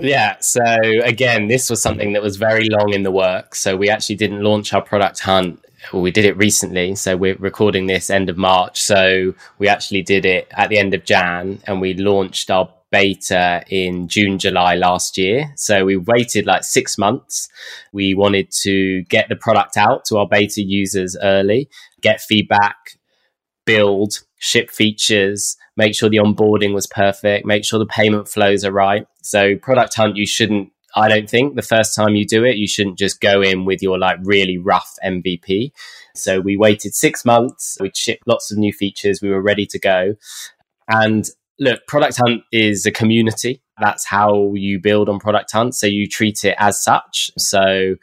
Yeah. 0.00 0.38
So 0.40 0.62
again, 1.04 1.48
this 1.48 1.70
was 1.70 1.82
something 1.82 2.12
that 2.12 2.22
was 2.22 2.36
very 2.36 2.68
long 2.68 2.92
in 2.92 3.02
the 3.02 3.10
work. 3.10 3.54
So 3.54 3.76
we 3.76 3.88
actually 3.88 4.16
didn't 4.16 4.42
launch 4.42 4.72
our 4.72 4.82
product 4.82 5.20
hunt. 5.20 5.64
Well, 5.92 6.02
we 6.02 6.10
did 6.10 6.24
it 6.24 6.36
recently. 6.36 6.94
So 6.94 7.16
we're 7.16 7.36
recording 7.36 7.86
this 7.86 8.10
end 8.10 8.28
of 8.28 8.36
March. 8.36 8.80
So 8.80 9.34
we 9.58 9.68
actually 9.68 10.02
did 10.02 10.24
it 10.24 10.48
at 10.52 10.68
the 10.68 10.78
end 10.78 10.94
of 10.94 11.04
Jan 11.04 11.60
and 11.66 11.80
we 11.80 11.94
launched 11.94 12.50
our 12.50 12.72
beta 12.90 13.62
in 13.68 14.08
June, 14.08 14.38
July 14.38 14.74
last 14.74 15.16
year. 15.16 15.52
So 15.56 15.84
we 15.84 15.96
waited 15.96 16.46
like 16.46 16.64
six 16.64 16.98
months. 16.98 17.48
We 17.92 18.14
wanted 18.14 18.50
to 18.62 19.02
get 19.04 19.28
the 19.28 19.36
product 19.36 19.76
out 19.76 20.04
to 20.06 20.18
our 20.18 20.26
beta 20.26 20.62
users 20.62 21.16
early, 21.22 21.68
get 22.00 22.20
feedback, 22.20 22.76
build, 23.64 24.20
ship 24.40 24.70
features, 24.70 25.56
make 25.76 25.94
sure 25.94 26.08
the 26.08 26.16
onboarding 26.16 26.74
was 26.74 26.88
perfect, 26.88 27.46
make 27.46 27.64
sure 27.64 27.78
the 27.78 27.86
payment 27.86 28.26
flows 28.26 28.64
are 28.64 28.72
right. 28.72 29.06
So 29.22 29.56
product 29.56 29.94
hunt, 29.94 30.16
you 30.16 30.26
shouldn't 30.26 30.72
I 30.96 31.08
don't 31.08 31.30
think 31.30 31.54
the 31.54 31.62
first 31.62 31.94
time 31.94 32.16
you 32.16 32.26
do 32.26 32.44
it, 32.44 32.56
you 32.56 32.66
shouldn't 32.66 32.98
just 32.98 33.20
go 33.20 33.42
in 33.42 33.64
with 33.64 33.80
your 33.80 33.98
like 33.98 34.18
really 34.24 34.58
rough 34.58 34.96
MVP. 35.04 35.70
So 36.16 36.40
we 36.40 36.56
waited 36.56 36.94
six 36.94 37.24
months. 37.24 37.76
We'd 37.80 37.96
shipped 37.96 38.26
lots 38.26 38.50
of 38.50 38.58
new 38.58 38.72
features. 38.72 39.20
We 39.22 39.30
were 39.30 39.42
ready 39.42 39.66
to 39.66 39.78
go. 39.78 40.16
And 40.88 41.28
look, 41.60 41.86
Product 41.86 42.16
Hunt 42.16 42.42
is 42.50 42.86
a 42.86 42.90
community. 42.90 43.62
That's 43.78 44.04
how 44.04 44.52
you 44.54 44.80
build 44.80 45.08
on 45.08 45.20
Product 45.20 45.52
Hunt. 45.52 45.76
So 45.76 45.86
you 45.86 46.08
treat 46.08 46.44
it 46.44 46.56
as 46.58 46.82
such. 46.82 47.30
So 47.38 47.94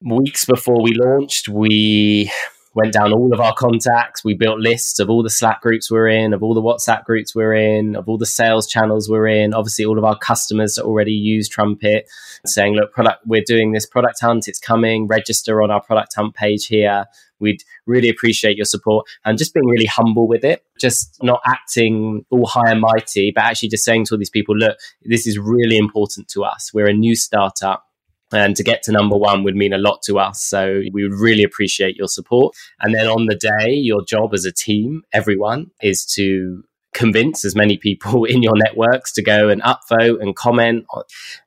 weeks 0.00 0.46
before 0.46 0.82
we 0.82 0.94
launched, 0.94 1.48
we 1.48 2.32
went 2.74 2.92
down 2.92 3.12
all 3.12 3.32
of 3.32 3.40
our 3.40 3.54
contacts. 3.54 4.24
We 4.24 4.34
built 4.34 4.60
lists 4.60 4.98
of 5.00 5.10
all 5.10 5.22
the 5.22 5.30
Slack 5.30 5.60
groups 5.60 5.90
we're 5.90 6.08
in, 6.08 6.32
of 6.32 6.42
all 6.42 6.54
the 6.54 6.62
WhatsApp 6.62 7.04
groups 7.04 7.34
we're 7.34 7.54
in, 7.54 7.96
of 7.96 8.08
all 8.08 8.18
the 8.18 8.26
sales 8.26 8.66
channels 8.66 9.08
we're 9.08 9.26
in. 9.26 9.54
Obviously, 9.54 9.84
all 9.84 9.98
of 9.98 10.04
our 10.04 10.18
customers 10.18 10.74
that 10.74 10.84
already 10.84 11.12
use 11.12 11.48
Trumpet, 11.48 12.08
saying, 12.46 12.74
"Look, 12.74 12.92
product, 12.92 13.26
we're 13.26 13.42
doing 13.44 13.72
this 13.72 13.86
product 13.86 14.20
hunt. 14.20 14.48
It's 14.48 14.60
coming. 14.60 15.06
Register 15.06 15.62
on 15.62 15.70
our 15.70 15.82
product 15.82 16.14
hunt 16.14 16.34
page 16.34 16.66
here. 16.66 17.06
We'd 17.40 17.62
really 17.86 18.08
appreciate 18.08 18.56
your 18.56 18.66
support." 18.66 19.06
And 19.24 19.38
just 19.38 19.54
being 19.54 19.66
really 19.66 19.86
humble 19.86 20.28
with 20.28 20.44
it, 20.44 20.62
just 20.78 21.22
not 21.22 21.40
acting 21.46 22.24
all 22.30 22.46
high 22.46 22.70
and 22.70 22.80
mighty, 22.80 23.32
but 23.34 23.44
actually 23.44 23.70
just 23.70 23.84
saying 23.84 24.04
to 24.06 24.14
all 24.14 24.18
these 24.18 24.30
people, 24.30 24.56
"Look, 24.56 24.78
this 25.04 25.26
is 25.26 25.38
really 25.38 25.78
important 25.78 26.28
to 26.28 26.44
us. 26.44 26.72
We're 26.72 26.88
a 26.88 26.92
new 26.94 27.16
startup." 27.16 27.87
And 28.32 28.56
to 28.56 28.62
get 28.62 28.82
to 28.84 28.92
number 28.92 29.16
one 29.16 29.44
would 29.44 29.56
mean 29.56 29.72
a 29.72 29.78
lot 29.78 30.02
to 30.02 30.18
us. 30.18 30.42
So 30.42 30.82
we 30.92 31.02
would 31.02 31.18
really 31.18 31.42
appreciate 31.42 31.96
your 31.96 32.08
support. 32.08 32.54
And 32.80 32.94
then 32.94 33.06
on 33.06 33.26
the 33.26 33.36
day, 33.36 33.72
your 33.72 34.04
job 34.04 34.34
as 34.34 34.44
a 34.44 34.52
team, 34.52 35.02
everyone, 35.12 35.70
is 35.82 36.04
to 36.16 36.64
convince 36.94 37.44
as 37.44 37.54
many 37.54 37.76
people 37.76 38.24
in 38.32 38.42
your 38.42 38.56
networks 38.56 39.12
to 39.12 39.22
go 39.22 39.48
and 39.48 39.62
upvote 39.62 40.20
and 40.20 40.36
comment 40.36 40.84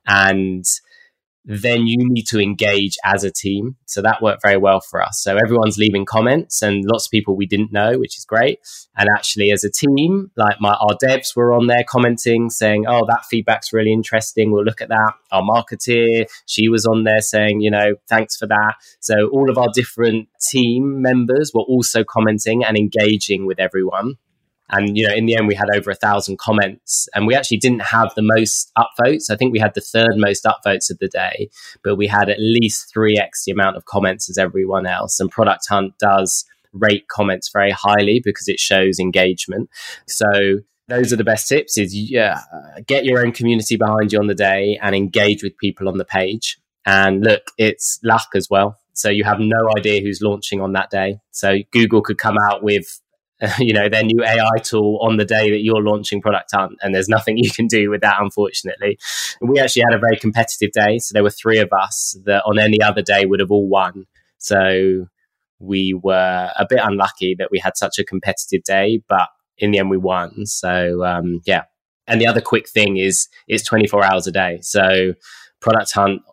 and 0.08 0.66
then 1.44 1.88
you 1.88 1.98
need 2.00 2.24
to 2.28 2.40
engage 2.40 2.98
as 3.04 3.24
a 3.24 3.32
team. 3.32 3.76
So 3.86 4.02
that 4.02 4.22
worked 4.22 4.44
very 4.44 4.58
well 4.58 4.80
for 4.80 5.02
us. 5.02 5.22
So 5.22 5.38
everyone's 5.38 5.78
leaving 5.78 6.06
comments 6.06 6.62
and 6.62 6.84
lots 6.86 7.08
of 7.08 7.12
people 7.12 7.36
we 7.36 7.48
didn't 7.48 7.72
know, 7.72 7.98
which 7.98 8.18
is 8.18 8.26
great. 8.26 8.60
And 8.96 9.10
actually, 9.18 9.52
as 9.52 9.64
a 9.64 9.72
team, 9.72 10.32
like 10.38 10.58
my 10.60 10.74
our 10.74 10.98
devs 11.04 11.36
were 11.36 11.54
on 11.54 11.68
there 11.68 11.84
commenting, 11.88 12.50
saying, 12.50 12.86
"Oh, 12.88 13.06
that 13.08 13.26
feedback's 13.30 13.74
really 13.74 13.94
interesting. 13.94 14.52
We'll 14.52 14.64
look 14.64 14.82
at 14.82 14.90
that." 14.90 15.14
Our 15.32 15.42
marketeer, 15.42 16.26
she 16.46 16.70
was 16.70 16.86
on 16.86 17.04
there 17.04 17.22
saying, 17.22 17.62
"You 17.62 17.72
know, 17.72 17.96
thanks 18.08 18.38
for 18.38 18.48
that." 18.48 18.76
So 19.00 19.28
all 19.30 19.50
of 19.50 19.58
our 19.58 19.70
different 19.74 20.28
team 20.40 21.02
members 21.02 21.52
were 21.54 21.62
also 21.62 22.04
commenting 22.04 22.64
and 22.64 22.78
engaging 22.78 23.46
with 23.46 23.60
everyone. 23.60 24.16
And 24.72 24.98
you 24.98 25.08
know, 25.08 25.13
in 25.13 25.25
the 25.25 25.36
end, 25.36 25.48
we 25.48 25.56
had 25.56 25.68
over 25.75 25.92
a 25.92 25.96
thousand 25.96 26.40
comments, 26.40 27.08
and 27.13 27.28
we 27.28 27.36
actually 27.36 27.58
didn't 27.58 27.84
have 27.84 28.13
the 28.16 28.22
most 28.24 28.72
upvotes. 28.78 29.30
I 29.30 29.36
think 29.36 29.51
we 29.51 29.60
had 29.60 29.74
the 29.74 29.82
third 29.82 30.16
most 30.16 30.46
upvotes 30.46 30.90
of 30.90 30.98
the 31.00 31.08
day, 31.08 31.50
but 31.84 31.96
we 31.96 32.08
had 32.08 32.30
at 32.30 32.40
least 32.40 32.92
three 32.94 33.18
x 33.20 33.44
the 33.46 33.51
amount 33.51 33.78
of 33.78 33.86
comments 33.86 34.30
as 34.30 34.38
everyone 34.38 34.86
else. 34.86 35.20
And 35.20 35.30
Product 35.30 35.68
Hunt 35.70 35.94
does 36.00 36.46
rate 36.74 37.08
comments 37.10 37.50
very 37.51 37.72
highly 37.72 38.22
because 38.24 38.48
it 38.48 38.60
shows 38.60 39.00
engagement. 39.00 39.70
So 40.08 40.62
those 40.88 41.13
are 41.13 41.16
the 41.16 41.24
best 41.24 41.48
tips 41.48 41.78
is 41.78 41.96
yeah 41.96 42.42
get 42.86 43.06
your 43.06 43.25
own 43.25 43.32
community 43.32 43.78
behind 43.78 44.12
you 44.12 44.20
on 44.20 44.28
the 44.28 44.36
day 44.36 44.78
and 44.82 44.94
engage 44.94 45.42
with 45.42 45.58
people 45.58 45.88
on 45.88 45.98
the 45.98 46.06
page 46.06 46.58
and 46.86 47.24
look 47.24 47.44
it's 47.58 48.00
luck 48.04 48.28
as 48.36 48.50
well 48.50 48.78
so 48.94 49.10
you 49.10 49.24
have 49.24 49.40
no 49.40 49.70
idea 49.78 50.01
who's 50.01 50.22
launching 50.22 50.60
on 50.60 50.74
that 50.74 50.90
day 50.90 51.18
so 51.32 51.60
google 51.72 52.01
could 52.01 52.18
come 52.18 52.38
out 52.38 52.62
with 52.62 53.00
you 53.60 53.74
know 53.74 53.90
their 53.90 54.04
new 54.04 54.24
AI 54.24 54.58
tool 54.64 55.00
on 55.02 55.18
the 55.18 55.26
day 55.26 55.50
that 55.50 55.62
you're 55.62 55.82
launching 55.82 56.22
Product 56.22 56.50
Hunt, 56.54 56.78
and 56.82 56.94
there's 56.94 57.10
nothing 57.10 57.38
you 57.38 57.52
can 57.52 57.68
do 57.68 57.90
with 57.90 58.02
that, 58.02 58.18
unfortunately. 58.20 59.00
We 59.42 59.60
actually 59.60 59.84
had 59.90 59.98
a 59.98 60.00
very 60.00 60.18
competitive 60.18 60.72
day, 60.72 61.00
so 61.00 61.14
there 61.14 61.24
were 61.24 61.30
three 61.30 61.60
of 61.60 61.70
us 61.72 62.18
that 62.26 62.44
on 62.46 62.60
any 62.60 62.82
other 62.82 63.02
day 63.02 63.26
would 63.26 63.40
have 63.40 63.52
all 63.52 63.68
won. 63.68 64.06
So 64.38 65.08
we 65.60 65.94
were 66.02 66.52
a 66.56 66.66
bit 66.68 66.80
unlucky 66.82 67.36
that 67.38 67.50
we 67.52 67.60
had 67.60 67.78
such 67.78 68.00
a 68.00 68.04
competitive 68.04 68.64
day, 68.64 69.02
but 69.08 69.30
in 69.58 69.72
the 69.72 69.80
end 69.80 69.90
we 69.90 69.98
won. 69.98 70.46
So 70.46 71.04
um, 71.06 71.42
yeah. 71.46 71.64
And 72.08 72.20
the 72.20 72.28
other 72.28 72.42
quick 72.42 72.68
thing 72.68 72.98
is 72.98 73.28
it's 73.48 73.64
24 73.64 74.04
hours 74.04 74.28
a 74.28 74.32
day. 74.32 74.60
So 74.62 75.14
Product 75.62 75.92
Hunt 75.94 76.24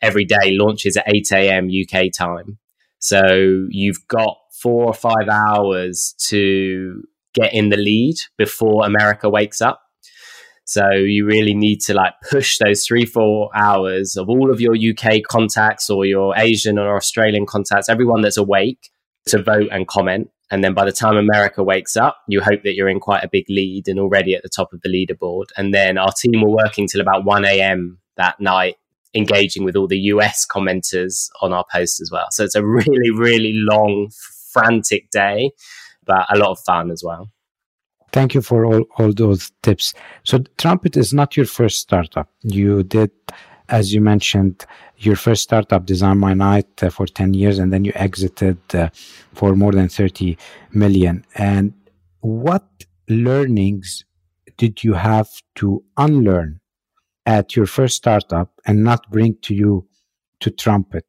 every 0.00 0.24
day 0.24 0.52
launches 0.52 0.96
at 0.96 1.04
8 1.06 1.32
a.m. 1.32 1.68
UK 1.68 2.06
time. 2.12 2.58
So 2.98 3.66
you've 3.68 4.06
got 4.08 4.36
four 4.60 4.84
or 4.84 4.94
five 4.94 5.28
hours 5.30 6.14
to 6.28 7.02
get 7.34 7.54
in 7.54 7.68
the 7.68 7.76
lead 7.76 8.16
before 8.36 8.84
America 8.84 9.28
wakes 9.28 9.60
up. 9.60 9.82
So 10.64 10.90
you 10.90 11.26
really 11.26 11.54
need 11.54 11.80
to 11.82 11.94
like 11.94 12.14
push 12.30 12.58
those 12.58 12.86
three, 12.86 13.04
four 13.04 13.50
hours 13.56 14.16
of 14.16 14.28
all 14.28 14.52
of 14.52 14.60
your 14.60 14.76
UK 14.76 15.22
contacts 15.28 15.90
or 15.90 16.04
your 16.04 16.36
Asian 16.36 16.78
or 16.78 16.96
Australian 16.96 17.46
contacts, 17.46 17.88
everyone 17.88 18.20
that's 18.20 18.36
awake 18.36 18.90
to 19.26 19.42
vote 19.42 19.68
and 19.72 19.88
comment. 19.88 20.30
And 20.50 20.62
then 20.64 20.74
by 20.74 20.84
the 20.84 20.92
time 20.92 21.16
America 21.16 21.62
wakes 21.62 21.96
up, 21.96 22.18
you 22.28 22.40
hope 22.40 22.62
that 22.64 22.74
you're 22.74 22.88
in 22.88 23.00
quite 23.00 23.24
a 23.24 23.28
big 23.28 23.46
lead 23.48 23.88
and 23.88 23.98
already 23.98 24.34
at 24.34 24.42
the 24.42 24.48
top 24.48 24.72
of 24.72 24.80
the 24.82 24.88
leaderboard. 24.88 25.46
And 25.56 25.72
then 25.72 25.96
our 25.96 26.12
team 26.12 26.40
were 26.42 26.50
working 26.50 26.86
till 26.86 27.00
about 27.00 27.24
1 27.24 27.44
a.m. 27.44 27.98
that 28.16 28.40
night 28.40 28.76
engaging 29.14 29.64
with 29.64 29.76
all 29.76 29.86
the 29.86 29.98
US 29.98 30.46
commenters 30.46 31.28
on 31.40 31.52
our 31.52 31.64
post 31.72 32.00
as 32.00 32.10
well. 32.12 32.26
So 32.30 32.44
it's 32.44 32.54
a 32.54 32.64
really, 32.64 33.10
really 33.14 33.52
long, 33.54 34.10
frantic 34.52 35.10
day, 35.10 35.50
but 36.04 36.26
a 36.30 36.38
lot 36.38 36.50
of 36.50 36.60
fun 36.60 36.90
as 36.90 37.02
well. 37.04 37.30
Thank 38.12 38.34
you 38.34 38.42
for 38.42 38.64
all, 38.64 38.84
all 38.98 39.12
those 39.12 39.52
tips. 39.62 39.94
So 40.24 40.38
Trumpet 40.58 40.96
is 40.96 41.14
not 41.14 41.36
your 41.36 41.46
first 41.46 41.78
startup. 41.78 42.28
You 42.42 42.82
did, 42.82 43.10
as 43.68 43.94
you 43.94 44.00
mentioned, 44.00 44.66
your 44.98 45.16
first 45.16 45.42
startup, 45.42 45.86
Design 45.86 46.18
My 46.18 46.34
Night, 46.34 46.82
uh, 46.82 46.90
for 46.90 47.06
10 47.06 47.34
years, 47.34 47.58
and 47.58 47.72
then 47.72 47.84
you 47.84 47.92
exited 47.94 48.58
uh, 48.74 48.90
for 49.32 49.54
more 49.54 49.72
than 49.72 49.88
30 49.88 50.36
million. 50.72 51.24
And 51.36 51.72
what 52.20 52.66
learnings 53.08 54.04
did 54.56 54.84
you 54.84 54.94
have 54.94 55.28
to 55.56 55.82
unlearn 55.96 56.60
at 57.26 57.54
your 57.54 57.66
first 57.66 57.96
startup 57.96 58.60
and 58.66 58.82
not 58.82 59.10
bring 59.10 59.36
to 59.42 59.54
you 59.54 59.86
to 60.40 60.50
Trumpet? 60.50 61.04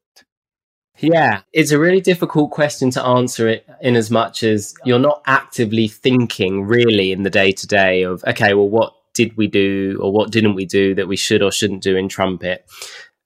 Yeah, 1.00 1.42
it's 1.52 1.72
a 1.72 1.80
really 1.80 2.02
difficult 2.02 2.52
question 2.52 2.92
to 2.92 3.04
answer 3.04 3.48
it 3.48 3.68
in 3.82 3.96
as 3.96 4.12
much 4.12 4.44
as 4.44 4.76
you're 4.86 5.00
not 5.00 5.24
actively 5.26 5.88
thinking 5.88 6.64
really 6.64 7.12
in 7.12 7.24
the 7.24 7.30
day 7.30 7.52
to 7.52 7.68
day 7.68 8.04
of, 8.04 8.24
okay, 8.26 8.54
well, 8.54 8.70
what 8.70 8.94
did 9.14 9.36
we 9.36 9.48
do 9.48 10.00
or 10.02 10.12
what 10.14 10.32
didn't 10.32 10.56
we 10.56 10.66
do 10.66 10.94
that 10.96 11.08
we 11.08 11.18
should 11.18 11.42
or 11.42 11.52
shouldn't 11.52 11.82
do 11.82 11.96
in 11.96 12.08
Trumpet? 12.08 12.66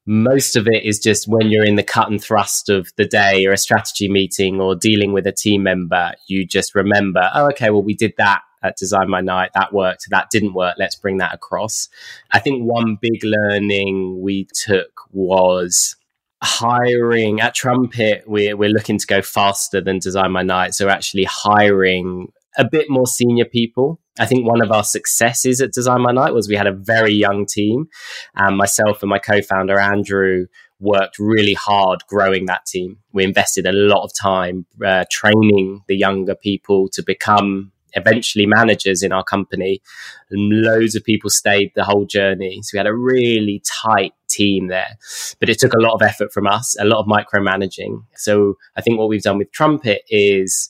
Most 0.05 0.55
of 0.55 0.67
it 0.67 0.83
is 0.83 0.99
just 0.99 1.27
when 1.27 1.49
you're 1.49 1.65
in 1.65 1.75
the 1.75 1.83
cut 1.83 2.09
and 2.09 2.23
thrust 2.23 2.69
of 2.69 2.93
the 2.95 3.05
day 3.05 3.45
or 3.45 3.51
a 3.51 3.57
strategy 3.57 4.07
meeting 4.07 4.61
or 4.61 4.75
dealing 4.75 5.11
with 5.13 5.27
a 5.27 5.31
team 5.31 5.63
member, 5.63 6.13
you 6.27 6.45
just 6.45 6.75
remember, 6.75 7.29
oh, 7.33 7.47
okay, 7.47 7.71
well, 7.71 7.83
we 7.83 7.95
did 7.95 8.13
that 8.17 8.41
at 8.63 8.77
Design 8.77 9.09
My 9.09 9.21
Night. 9.21 9.51
That 9.53 9.73
worked. 9.73 10.09
That 10.11 10.29
didn't 10.29 10.53
work. 10.53 10.75
Let's 10.77 10.95
bring 10.95 11.17
that 11.17 11.33
across. 11.33 11.89
I 12.31 12.39
think 12.39 12.63
one 12.63 12.97
big 13.01 13.23
learning 13.23 14.21
we 14.21 14.47
took 14.53 15.01
was 15.11 15.95
hiring 16.43 17.41
at 17.41 17.55
Trumpet. 17.55 18.23
We're, 18.27 18.55
we're 18.55 18.69
looking 18.69 18.97
to 18.97 19.07
go 19.07 19.21
faster 19.21 19.81
than 19.81 19.99
Design 19.99 20.31
My 20.31 20.43
Night. 20.43 20.73
So 20.73 20.89
actually 20.89 21.25
hiring 21.25 22.31
a 22.57 22.65
bit 22.69 22.89
more 22.89 23.07
senior 23.07 23.45
people. 23.45 23.99
I 24.17 24.25
think 24.25 24.47
one 24.47 24.61
of 24.61 24.71
our 24.71 24.83
successes 24.83 25.59
at 25.59 25.73
Design 25.73 26.01
My 26.01 26.11
Night 26.11 26.33
was 26.33 26.47
we 26.47 26.55
had 26.55 26.67
a 26.67 26.73
very 26.73 27.13
young 27.13 27.45
team. 27.45 27.87
And 28.35 28.57
myself 28.57 29.01
and 29.01 29.09
my 29.09 29.19
co 29.19 29.41
founder, 29.41 29.79
Andrew, 29.79 30.45
worked 30.79 31.19
really 31.19 31.53
hard 31.53 32.03
growing 32.07 32.45
that 32.45 32.65
team. 32.65 32.97
We 33.11 33.23
invested 33.23 33.65
a 33.65 33.71
lot 33.71 34.03
of 34.03 34.11
time 34.13 34.65
uh, 34.85 35.05
training 35.09 35.81
the 35.87 35.95
younger 35.95 36.35
people 36.35 36.89
to 36.89 37.03
become 37.03 37.71
eventually 37.95 38.45
managers 38.45 39.03
in 39.03 39.11
our 39.11 39.23
company. 39.23 39.81
And 40.29 40.61
loads 40.61 40.95
of 40.95 41.03
people 41.03 41.29
stayed 41.29 41.71
the 41.75 41.83
whole 41.83 42.05
journey. 42.05 42.61
So 42.61 42.71
we 42.73 42.77
had 42.77 42.87
a 42.87 42.95
really 42.95 43.61
tight 43.65 44.13
team 44.29 44.67
there. 44.67 44.97
But 45.39 45.49
it 45.49 45.59
took 45.59 45.73
a 45.73 45.81
lot 45.81 45.93
of 45.93 46.01
effort 46.01 46.31
from 46.31 46.47
us, 46.47 46.75
a 46.79 46.85
lot 46.85 46.99
of 46.99 47.07
micromanaging. 47.07 48.03
So 48.15 48.55
I 48.75 48.81
think 48.81 48.99
what 48.99 49.09
we've 49.09 49.21
done 49.21 49.37
with 49.37 49.51
Trumpet 49.51 50.03
is 50.09 50.69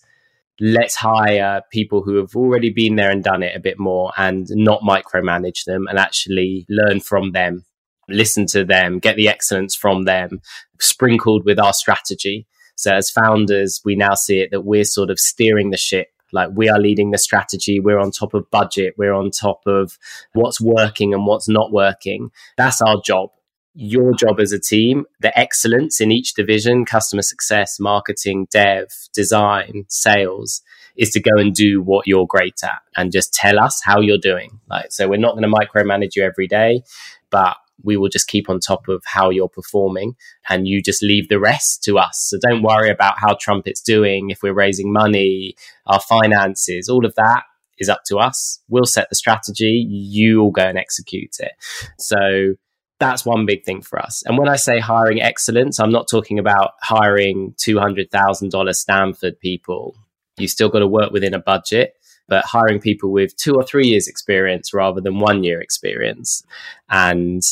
let's 0.59 0.95
hire 0.95 1.61
people 1.71 2.01
who 2.01 2.15
have 2.15 2.35
already 2.35 2.69
been 2.69 2.95
there 2.95 3.11
and 3.11 3.23
done 3.23 3.43
it 3.43 3.55
a 3.55 3.59
bit 3.59 3.77
more 3.77 4.13
and 4.17 4.47
not 4.51 4.81
micromanage 4.81 5.65
them 5.65 5.85
and 5.89 5.99
actually 5.99 6.65
learn 6.69 7.01
from 7.01 7.33
them 7.33 7.65
listen 8.09 8.45
to 8.47 8.63
them, 8.63 8.99
get 8.99 9.15
the 9.15 9.27
excellence 9.27 9.75
from 9.75 10.03
them, 10.03 10.41
sprinkled 10.79 11.45
with 11.45 11.59
our 11.59 11.73
strategy. 11.73 12.47
So 12.75 12.93
as 12.93 13.09
founders, 13.09 13.81
we 13.85 13.95
now 13.95 14.15
see 14.15 14.39
it 14.39 14.51
that 14.51 14.61
we're 14.61 14.83
sort 14.83 15.09
of 15.09 15.19
steering 15.19 15.71
the 15.71 15.77
ship. 15.77 16.07
Like 16.35 16.49
we 16.53 16.69
are 16.69 16.79
leading 16.79 17.11
the 17.11 17.17
strategy. 17.17 17.79
We're 17.79 17.99
on 17.99 18.11
top 18.11 18.33
of 18.33 18.51
budget. 18.51 18.93
We're 18.97 19.13
on 19.13 19.31
top 19.31 19.61
of 19.65 19.97
what's 20.33 20.61
working 20.61 21.13
and 21.13 21.25
what's 21.25 21.49
not 21.49 21.71
working. 21.71 22.29
That's 22.57 22.81
our 22.81 23.01
job. 23.03 23.29
Your 23.73 24.13
job 24.13 24.39
as 24.39 24.51
a 24.51 24.59
team, 24.59 25.05
the 25.21 25.37
excellence 25.37 25.99
in 25.99 26.11
each 26.11 26.33
division, 26.33 26.85
customer 26.85 27.21
success, 27.21 27.77
marketing, 27.79 28.47
dev, 28.51 28.87
design, 29.13 29.85
sales, 29.89 30.61
is 30.95 31.09
to 31.11 31.19
go 31.19 31.31
and 31.37 31.53
do 31.53 31.81
what 31.81 32.07
you're 32.07 32.27
great 32.27 32.63
at 32.63 32.81
and 32.95 33.11
just 33.11 33.33
tell 33.33 33.59
us 33.59 33.81
how 33.83 33.99
you're 33.99 34.17
doing. 34.17 34.59
Like, 34.69 34.91
so 34.91 35.09
we're 35.09 35.17
not 35.17 35.35
going 35.35 35.49
to 35.49 35.49
micromanage 35.49 36.15
you 36.15 36.23
every 36.23 36.47
day, 36.47 36.83
but 37.29 37.57
we 37.83 37.97
will 37.97 38.09
just 38.09 38.27
keep 38.27 38.49
on 38.49 38.59
top 38.59 38.87
of 38.87 39.03
how 39.05 39.29
you're 39.29 39.49
performing 39.49 40.15
and 40.49 40.67
you 40.67 40.81
just 40.81 41.03
leave 41.03 41.29
the 41.29 41.39
rest 41.39 41.83
to 41.83 41.97
us. 41.97 42.27
So 42.29 42.37
don't 42.39 42.63
worry 42.63 42.89
about 42.89 43.19
how 43.19 43.35
Trumpet's 43.39 43.81
doing, 43.81 44.29
if 44.29 44.41
we're 44.41 44.53
raising 44.53 44.91
money, 44.91 45.55
our 45.85 45.99
finances, 45.99 46.89
all 46.89 47.05
of 47.05 47.15
that 47.15 47.43
is 47.77 47.89
up 47.89 48.03
to 48.05 48.17
us. 48.17 48.61
We'll 48.69 48.85
set 48.85 49.09
the 49.09 49.15
strategy, 49.15 49.85
you 49.89 50.41
will 50.41 50.51
go 50.51 50.63
and 50.63 50.77
execute 50.77 51.37
it. 51.39 51.51
So 51.99 52.55
that's 52.99 53.25
one 53.25 53.45
big 53.45 53.65
thing 53.65 53.81
for 53.81 53.99
us. 53.99 54.23
And 54.25 54.37
when 54.37 54.47
I 54.47 54.55
say 54.55 54.79
hiring 54.79 55.21
excellence, 55.21 55.79
I'm 55.79 55.91
not 55.91 56.07
talking 56.07 56.39
about 56.39 56.71
hiring 56.81 57.53
$200,000 57.57 58.75
Stanford 58.75 59.39
people. 59.39 59.95
You 60.37 60.47
still 60.47 60.69
got 60.69 60.79
to 60.79 60.87
work 60.87 61.11
within 61.11 61.33
a 61.33 61.39
budget 61.39 61.95
but 62.27 62.45
hiring 62.45 62.79
people 62.79 63.11
with 63.11 63.35
two 63.35 63.53
or 63.53 63.63
three 63.63 63.87
years 63.87 64.07
experience 64.07 64.73
rather 64.73 65.01
than 65.01 65.19
one 65.19 65.43
year 65.43 65.61
experience. 65.61 66.43
And 66.89 67.43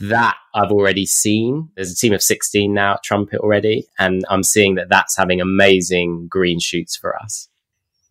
that 0.00 0.36
I've 0.54 0.70
already 0.70 1.06
seen. 1.06 1.70
There's 1.76 1.92
a 1.92 1.96
team 1.96 2.12
of 2.12 2.22
16 2.22 2.72
now 2.72 2.94
at 2.94 3.02
Trumpet 3.02 3.40
already, 3.40 3.86
and 3.98 4.24
I'm 4.28 4.42
seeing 4.42 4.74
that 4.76 4.88
that's 4.88 5.16
having 5.16 5.40
amazing 5.40 6.28
green 6.28 6.60
shoots 6.60 6.96
for 6.96 7.16
us. 7.16 7.48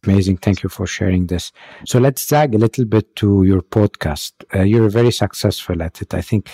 Amazing. 0.05 0.37
Thank 0.37 0.63
you 0.63 0.69
for 0.69 0.85
sharing 0.85 1.27
this. 1.27 1.51
So 1.85 1.97
let's 1.97 2.27
zag 2.27 2.53
a 2.55 2.57
little 2.57 2.83
bit 2.83 3.15
to 3.17 3.43
your 3.43 3.61
podcast. 3.61 4.33
Uh, 4.53 4.63
you're 4.63 4.89
very 4.89 5.11
successful 5.11 5.81
at 5.81 6.01
it. 6.01 6.13
I 6.13 6.21
think 6.21 6.49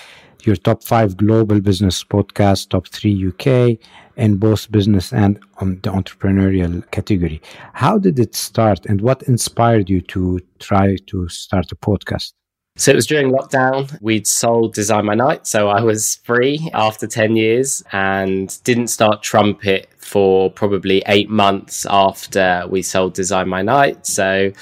your 0.46 0.56
top 0.56 0.84
five 0.84 1.18
global 1.18 1.60
business 1.60 2.04
podcast, 2.04 2.70
top 2.70 2.88
three 2.88 3.28
UK, 3.28 3.78
in 4.18 4.38
both 4.38 4.72
business 4.72 5.12
and 5.14 5.40
on 5.58 5.80
the 5.82 5.90
entrepreneurial 5.90 6.90
category. 6.92 7.42
How 7.74 7.98
did 7.98 8.20
it 8.20 8.36
start 8.36 8.86
and 8.86 9.02
what 9.02 9.24
inspired 9.24 9.90
you 9.90 10.02
to 10.02 10.40
try 10.60 10.98
to 11.08 11.28
start 11.30 11.72
a 11.72 11.76
podcast? 11.76 12.34
So 12.80 12.92
it 12.94 12.96
was 12.96 13.08
during 13.08 13.30
lockdown. 13.30 14.02
We'd 14.02 14.26
sold 14.26 14.74
Design 14.74 15.06
My 15.06 15.14
Night. 15.14 15.46
So 15.46 15.68
I 15.68 15.82
was 15.82 16.16
free 16.24 16.70
after 16.74 17.08
10 17.08 17.36
years 17.36 17.84
and 17.92 18.58
didn't 18.64 18.88
start 18.88 19.22
Trumpet 19.22 19.90
for 19.98 20.50
probably 20.50 21.04
eight 21.06 21.30
months 21.30 21.86
after 21.90 22.64
we 22.70 22.82
sold 22.82 23.16
Design 23.16 23.50
My 23.50 23.62
Night. 23.62 24.08
So, 24.08 24.54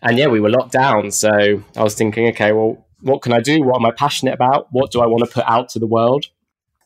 and 0.00 0.16
yeah, 0.16 0.28
we 0.28 0.40
were 0.40 0.48
locked 0.48 0.72
down. 0.72 1.10
So 1.10 1.28
I 1.76 1.82
was 1.82 1.94
thinking, 1.94 2.28
okay, 2.28 2.52
well, 2.52 2.86
what 3.02 3.20
can 3.20 3.34
I 3.34 3.40
do? 3.40 3.62
What 3.62 3.76
am 3.76 3.84
I 3.84 3.90
passionate 3.90 4.32
about? 4.32 4.68
What 4.70 4.90
do 4.90 5.02
I 5.02 5.06
want 5.06 5.26
to 5.26 5.30
put 5.30 5.44
out 5.46 5.68
to 5.70 5.78
the 5.78 5.86
world? 5.86 6.24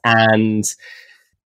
And 0.03 0.64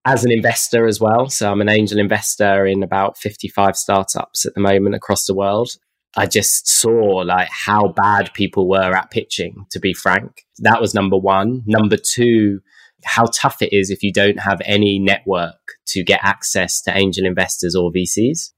as 0.03 0.25
an 0.25 0.31
investor 0.31 0.87
as 0.87 0.99
well. 0.99 1.29
So 1.29 1.51
I'm 1.51 1.61
an 1.61 1.69
angel 1.69 1.99
investor 1.99 2.65
in 2.65 2.81
about 2.81 3.19
55 3.19 3.75
startups 3.75 4.47
at 4.47 4.55
the 4.55 4.61
moment 4.61 4.95
across 4.95 5.27
the 5.27 5.35
world. 5.35 5.77
I 6.15 6.25
just 6.25 6.67
saw 6.67 7.23
like 7.25 7.49
how 7.49 7.89
bad 7.89 8.33
people 8.33 8.67
were 8.67 8.95
at 8.95 9.11
pitching, 9.11 9.65
to 9.71 9.79
be 9.79 9.93
frank. 9.93 10.45
That 10.59 10.81
was 10.81 10.93
number 10.93 11.17
one. 11.17 11.63
Number 11.65 11.97
two, 11.97 12.61
how 13.03 13.25
tough 13.25 13.61
it 13.61 13.73
is 13.73 13.89
if 13.89 14.03
you 14.03 14.11
don't 14.11 14.39
have 14.39 14.61
any 14.65 14.99
network 14.99 15.73
to 15.87 16.03
get 16.03 16.19
access 16.23 16.81
to 16.81 16.97
angel 16.97 17.25
investors 17.25 17.75
or 17.75 17.91
VCs. 17.91 18.51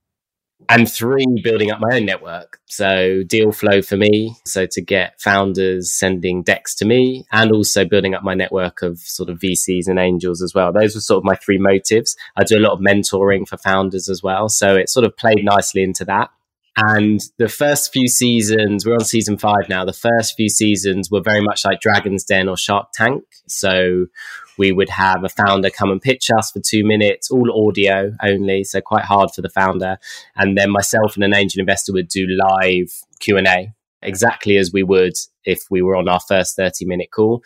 And 0.68 0.90
three, 0.90 1.24
building 1.42 1.70
up 1.70 1.80
my 1.80 1.96
own 1.96 2.04
network. 2.04 2.60
So 2.66 3.22
deal 3.26 3.50
flow 3.50 3.80
for 3.82 3.96
me. 3.96 4.36
So 4.44 4.66
to 4.66 4.82
get 4.82 5.20
founders 5.20 5.92
sending 5.92 6.42
decks 6.42 6.74
to 6.76 6.84
me 6.84 7.24
and 7.32 7.50
also 7.50 7.84
building 7.84 8.14
up 8.14 8.22
my 8.22 8.34
network 8.34 8.82
of 8.82 8.98
sort 8.98 9.30
of 9.30 9.38
VCs 9.38 9.88
and 9.88 9.98
angels 9.98 10.42
as 10.42 10.54
well. 10.54 10.72
Those 10.72 10.94
were 10.94 11.00
sort 11.00 11.18
of 11.18 11.24
my 11.24 11.34
three 11.34 11.58
motives. 11.58 12.14
I 12.36 12.44
do 12.44 12.58
a 12.58 12.60
lot 12.60 12.72
of 12.72 12.80
mentoring 12.80 13.48
for 13.48 13.56
founders 13.56 14.08
as 14.08 14.22
well. 14.22 14.48
So 14.48 14.76
it 14.76 14.90
sort 14.90 15.06
of 15.06 15.16
played 15.16 15.42
nicely 15.42 15.82
into 15.82 16.04
that. 16.04 16.30
And 16.76 17.20
the 17.36 17.48
first 17.48 17.92
few 17.92 18.08
seasons, 18.08 18.86
we're 18.86 18.94
on 18.94 19.04
season 19.04 19.36
five 19.36 19.68
now. 19.68 19.84
The 19.84 19.92
first 19.92 20.34
few 20.36 20.48
seasons 20.48 21.10
were 21.10 21.20
very 21.20 21.40
much 21.42 21.64
like 21.64 21.80
Dragon's 21.80 22.24
Den 22.24 22.48
or 22.48 22.56
Shark 22.56 22.88
Tank. 22.94 23.24
So 23.48 24.06
we 24.56 24.72
would 24.72 24.88
have 24.88 25.24
a 25.24 25.28
founder 25.28 25.70
come 25.70 25.90
and 25.90 26.00
pitch 26.00 26.30
us 26.36 26.50
for 26.50 26.60
two 26.60 26.84
minutes, 26.84 27.30
all 27.30 27.68
audio 27.68 28.12
only, 28.22 28.64
so 28.64 28.80
quite 28.80 29.04
hard 29.04 29.30
for 29.34 29.42
the 29.42 29.48
founder. 29.48 29.98
And 30.36 30.56
then 30.56 30.70
myself 30.70 31.16
and 31.16 31.24
an 31.24 31.34
angel 31.34 31.60
investor 31.60 31.92
would 31.92 32.08
do 32.08 32.26
live 32.28 32.92
Q 33.18 33.36
and 33.36 33.46
A, 33.46 33.74
exactly 34.02 34.56
as 34.56 34.72
we 34.72 34.82
would 34.82 35.14
if 35.44 35.64
we 35.70 35.82
were 35.82 35.96
on 35.96 36.08
our 36.08 36.20
first 36.20 36.56
thirty 36.56 36.84
minute 36.84 37.10
call 37.10 37.42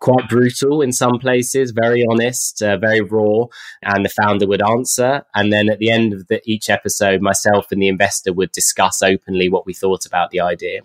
quite 0.00 0.28
brutal 0.28 0.82
in 0.82 0.92
some 0.92 1.18
places, 1.18 1.70
very 1.70 2.04
honest, 2.10 2.62
uh, 2.62 2.76
very 2.76 3.00
raw, 3.00 3.46
and 3.82 4.04
the 4.04 4.08
founder 4.08 4.46
would 4.46 4.62
answer. 4.62 5.24
And 5.34 5.52
then 5.52 5.68
at 5.68 5.78
the 5.78 5.90
end 5.90 6.12
of 6.12 6.28
the, 6.28 6.40
each 6.44 6.70
episode, 6.70 7.20
myself 7.20 7.70
and 7.70 7.80
the 7.80 7.88
investor 7.88 8.32
would 8.32 8.52
discuss 8.52 9.02
openly 9.02 9.48
what 9.48 9.66
we 9.66 9.74
thought 9.74 10.06
about 10.06 10.30
the 10.30 10.40
idea. 10.40 10.80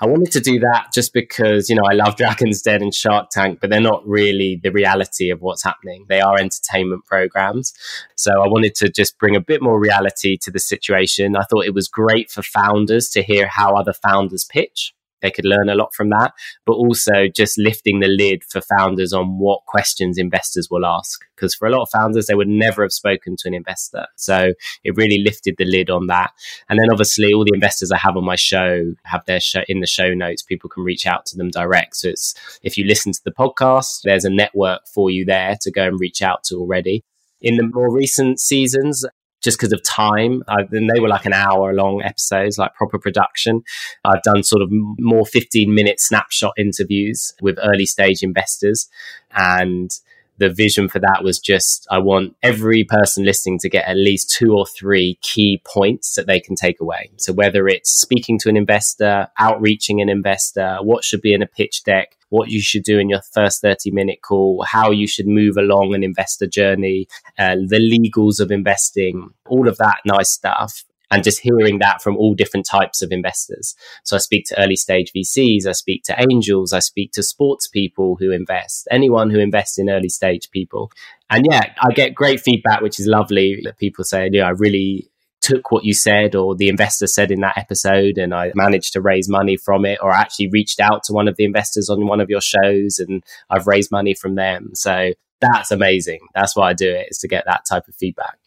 I 0.00 0.06
wanted 0.06 0.32
to 0.32 0.40
do 0.40 0.58
that 0.58 0.88
just 0.92 1.12
because, 1.12 1.70
you 1.70 1.76
know, 1.76 1.84
I 1.88 1.94
love 1.94 2.16
Dragon's 2.16 2.60
Den 2.60 2.82
and 2.82 2.92
Shark 2.92 3.30
Tank, 3.30 3.60
but 3.60 3.70
they're 3.70 3.80
not 3.80 4.04
really 4.04 4.58
the 4.60 4.72
reality 4.72 5.30
of 5.30 5.42
what's 5.42 5.62
happening. 5.62 6.06
They 6.08 6.20
are 6.20 6.36
entertainment 6.36 7.04
programs. 7.04 7.72
So 8.16 8.32
I 8.32 8.48
wanted 8.48 8.74
to 8.76 8.88
just 8.88 9.16
bring 9.18 9.36
a 9.36 9.40
bit 9.40 9.62
more 9.62 9.78
reality 9.78 10.36
to 10.38 10.50
the 10.50 10.58
situation. 10.58 11.36
I 11.36 11.44
thought 11.44 11.66
it 11.66 11.74
was 11.74 11.86
great 11.86 12.32
for 12.32 12.42
founders 12.42 13.10
to 13.10 13.22
hear 13.22 13.46
how 13.46 13.76
other 13.76 13.92
founders 13.92 14.44
pitch 14.44 14.92
they 15.22 15.30
could 15.30 15.44
learn 15.44 15.68
a 15.68 15.74
lot 15.74 15.94
from 15.94 16.10
that, 16.10 16.32
but 16.66 16.74
also 16.74 17.28
just 17.34 17.58
lifting 17.58 18.00
the 18.00 18.08
lid 18.08 18.42
for 18.44 18.60
founders 18.60 19.12
on 19.12 19.38
what 19.38 19.64
questions 19.66 20.18
investors 20.18 20.68
will 20.70 20.84
ask. 20.84 21.20
Because 21.34 21.54
for 21.54 21.66
a 21.66 21.70
lot 21.70 21.82
of 21.82 21.90
founders, 21.90 22.26
they 22.26 22.34
would 22.34 22.48
never 22.48 22.82
have 22.82 22.92
spoken 22.92 23.36
to 23.38 23.48
an 23.48 23.54
investor. 23.54 24.06
So 24.16 24.52
it 24.84 24.96
really 24.96 25.18
lifted 25.18 25.56
the 25.58 25.64
lid 25.64 25.90
on 25.90 26.06
that. 26.08 26.32
And 26.68 26.78
then 26.78 26.90
obviously 26.90 27.32
all 27.32 27.44
the 27.44 27.54
investors 27.54 27.90
I 27.90 27.98
have 27.98 28.16
on 28.16 28.24
my 28.24 28.36
show 28.36 28.92
have 29.04 29.24
their 29.26 29.40
show 29.40 29.62
in 29.68 29.80
the 29.80 29.86
show 29.86 30.12
notes. 30.14 30.42
People 30.42 30.70
can 30.70 30.84
reach 30.84 31.06
out 31.06 31.26
to 31.26 31.36
them 31.36 31.50
direct. 31.50 31.96
So 31.96 32.08
it's, 32.08 32.34
if 32.62 32.76
you 32.76 32.84
listen 32.84 33.12
to 33.12 33.20
the 33.24 33.32
podcast, 33.32 34.02
there's 34.04 34.24
a 34.24 34.30
network 34.30 34.82
for 34.92 35.10
you 35.10 35.24
there 35.24 35.56
to 35.62 35.70
go 35.70 35.84
and 35.84 35.98
reach 35.98 36.22
out 36.22 36.44
to 36.44 36.56
already. 36.56 37.04
In 37.40 37.56
the 37.56 37.68
more 37.72 37.92
recent 37.92 38.38
seasons, 38.38 39.04
just 39.42 39.58
because 39.58 39.72
of 39.72 39.82
time. 39.82 40.42
I, 40.48 40.62
and 40.70 40.90
they 40.94 41.00
were 41.00 41.08
like 41.08 41.26
an 41.26 41.32
hour 41.32 41.72
long 41.74 42.02
episodes, 42.02 42.58
like 42.58 42.74
proper 42.74 42.98
production. 42.98 43.62
I've 44.04 44.22
done 44.22 44.42
sort 44.42 44.62
of 44.62 44.68
more 44.70 45.26
15 45.26 45.74
minute 45.74 46.00
snapshot 46.00 46.54
interviews 46.56 47.34
with 47.40 47.58
early 47.62 47.86
stage 47.86 48.22
investors. 48.22 48.88
And 49.32 49.90
the 50.38 50.50
vision 50.50 50.88
for 50.88 50.98
that 50.98 51.22
was 51.22 51.38
just 51.38 51.86
I 51.90 51.98
want 51.98 52.34
every 52.42 52.84
person 52.84 53.24
listening 53.24 53.58
to 53.60 53.68
get 53.68 53.86
at 53.86 53.96
least 53.96 54.30
two 54.30 54.54
or 54.54 54.66
three 54.66 55.18
key 55.22 55.62
points 55.64 56.14
that 56.14 56.26
they 56.26 56.40
can 56.40 56.56
take 56.56 56.80
away. 56.80 57.10
So 57.16 57.32
whether 57.32 57.68
it's 57.68 57.90
speaking 57.90 58.38
to 58.40 58.48
an 58.48 58.56
investor, 58.56 59.28
outreaching 59.38 60.00
an 60.00 60.08
investor, 60.08 60.78
what 60.82 61.04
should 61.04 61.20
be 61.20 61.34
in 61.34 61.42
a 61.42 61.46
pitch 61.46 61.84
deck, 61.84 62.16
what 62.32 62.50
you 62.50 62.62
should 62.62 62.82
do 62.82 62.98
in 62.98 63.10
your 63.10 63.20
first 63.32 63.60
30 63.60 63.90
minute 63.90 64.22
call, 64.22 64.64
how 64.66 64.90
you 64.90 65.06
should 65.06 65.26
move 65.26 65.58
along 65.58 65.94
an 65.94 66.02
investor 66.02 66.46
journey, 66.46 67.06
uh, 67.38 67.56
the 67.56 67.78
legals 67.78 68.40
of 68.40 68.50
investing, 68.50 69.28
all 69.46 69.68
of 69.68 69.76
that 69.76 69.98
nice 70.06 70.30
stuff. 70.30 70.84
and 71.10 71.22
just 71.22 71.40
hearing 71.40 71.78
that 71.78 72.00
from 72.00 72.16
all 72.16 72.32
different 72.32 72.64
types 72.64 73.02
of 73.02 73.12
investors. 73.12 73.74
So 74.02 74.16
I 74.16 74.18
speak 74.18 74.46
to 74.46 74.58
early 74.58 74.76
stage 74.76 75.12
VCs, 75.14 75.66
I 75.66 75.72
speak 75.72 76.04
to 76.04 76.18
angels, 76.18 76.72
I 76.72 76.78
speak 76.78 77.12
to 77.12 77.22
sports 77.22 77.68
people 77.68 78.16
who 78.18 78.30
invest, 78.30 78.88
anyone 78.90 79.28
who 79.28 79.38
invests 79.38 79.78
in 79.78 79.90
early 79.90 80.08
stage 80.08 80.50
people. 80.50 80.90
And 81.28 81.46
yeah, 81.50 81.74
I 81.82 81.92
get 81.92 82.14
great 82.14 82.40
feedback, 82.40 82.80
which 82.80 82.98
is 82.98 83.06
lovely 83.06 83.60
that 83.64 83.76
people 83.76 84.04
say, 84.04 84.30
yeah, 84.32 84.46
I 84.46 84.52
really 84.52 85.11
took 85.42 85.70
what 85.70 85.84
you 85.84 85.92
said 85.92 86.34
or 86.34 86.54
the 86.54 86.68
investor 86.68 87.06
said 87.06 87.30
in 87.30 87.40
that 87.40 87.58
episode 87.58 88.16
and 88.16 88.32
I 88.32 88.52
managed 88.54 88.92
to 88.94 89.00
raise 89.00 89.28
money 89.28 89.56
from 89.56 89.84
it 89.84 89.98
or 90.00 90.12
I 90.12 90.20
actually 90.20 90.48
reached 90.48 90.80
out 90.80 91.02
to 91.04 91.12
one 91.12 91.28
of 91.28 91.36
the 91.36 91.44
investors 91.44 91.90
on 91.90 92.06
one 92.06 92.20
of 92.20 92.30
your 92.30 92.40
shows 92.40 92.98
and 92.98 93.22
I've 93.50 93.66
raised 93.66 93.90
money 93.90 94.14
from 94.14 94.36
them. 94.36 94.70
So 94.74 95.12
that's 95.40 95.70
amazing. 95.70 96.20
That's 96.34 96.56
why 96.56 96.70
I 96.70 96.72
do 96.72 96.88
it 96.88 97.08
is 97.10 97.18
to 97.18 97.28
get 97.28 97.44
that 97.46 97.64
type 97.68 97.88
of 97.88 97.94
feedback. 97.96 98.38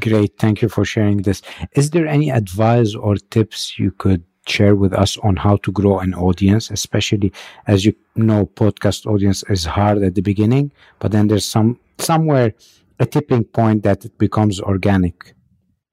Great. 0.00 0.36
Thank 0.38 0.62
you 0.62 0.68
for 0.68 0.84
sharing 0.84 1.18
this. 1.18 1.42
Is 1.72 1.90
there 1.90 2.08
any 2.08 2.30
advice 2.30 2.94
or 2.94 3.14
tips 3.16 3.78
you 3.78 3.92
could 3.92 4.24
share 4.48 4.74
with 4.74 4.92
us 4.92 5.16
on 5.18 5.36
how 5.36 5.56
to 5.58 5.72
grow 5.72 6.00
an 6.00 6.14
audience, 6.14 6.70
especially 6.70 7.32
as 7.66 7.84
you 7.84 7.94
know, 8.16 8.46
podcast 8.46 9.06
audience 9.06 9.44
is 9.48 9.64
hard 9.64 10.02
at 10.02 10.14
the 10.14 10.22
beginning, 10.22 10.72
but 10.98 11.12
then 11.12 11.28
there's 11.28 11.44
some 11.44 11.78
somewhere 11.98 12.54
a 12.98 13.06
tipping 13.06 13.44
point 13.44 13.82
that 13.82 14.04
it 14.04 14.16
becomes 14.18 14.60
organic. 14.60 15.35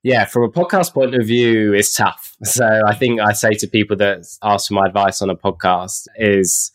Yeah, 0.04 0.26
from 0.26 0.44
a 0.44 0.50
podcast 0.50 0.94
point 0.94 1.16
of 1.16 1.26
view, 1.26 1.74
it's 1.74 1.96
tough. 1.96 2.36
So 2.44 2.68
I 2.86 2.94
think 2.94 3.22
I 3.22 3.32
say 3.32 3.52
to 3.52 3.68
people 3.68 3.96
that 3.98 4.26
ask 4.44 4.68
for 4.68 4.74
my 4.74 4.86
advice 4.86 5.22
on 5.22 5.30
a 5.30 5.36
podcast 5.36 6.08
is 6.18 6.74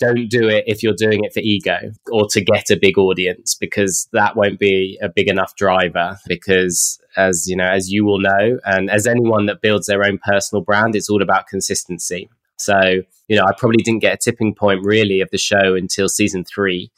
don't 0.00 0.28
do 0.28 0.48
it 0.48 0.64
if 0.66 0.82
you're 0.82 0.96
doing 0.96 1.20
it 1.22 1.32
for 1.32 1.38
ego 1.38 1.92
or 2.10 2.26
to 2.26 2.40
get 2.40 2.68
a 2.70 2.76
big 2.76 2.98
audience 2.98 3.54
because 3.54 4.08
that 4.12 4.34
won't 4.34 4.58
be 4.58 4.98
a 5.00 5.08
big 5.08 5.28
enough 5.28 5.54
driver 5.54 6.18
because 6.26 7.00
as 7.16 7.46
you 7.46 7.54
know 7.54 7.68
as 7.68 7.92
you 7.92 8.04
will 8.04 8.18
know 8.18 8.58
and 8.64 8.90
as 8.90 9.06
anyone 9.06 9.46
that 9.46 9.62
builds 9.62 9.86
their 9.86 10.04
own 10.04 10.18
personal 10.26 10.64
brand 10.64 10.96
it's 10.96 11.08
all 11.08 11.22
about 11.22 11.46
consistency 11.46 12.28
so 12.56 12.80
you 13.28 13.36
know 13.36 13.44
i 13.44 13.52
probably 13.56 13.80
didn't 13.84 14.00
get 14.00 14.14
a 14.14 14.16
tipping 14.16 14.52
point 14.52 14.80
really 14.82 15.20
of 15.20 15.30
the 15.30 15.38
show 15.38 15.76
until 15.76 16.08
season 16.08 16.42
3 16.42 16.90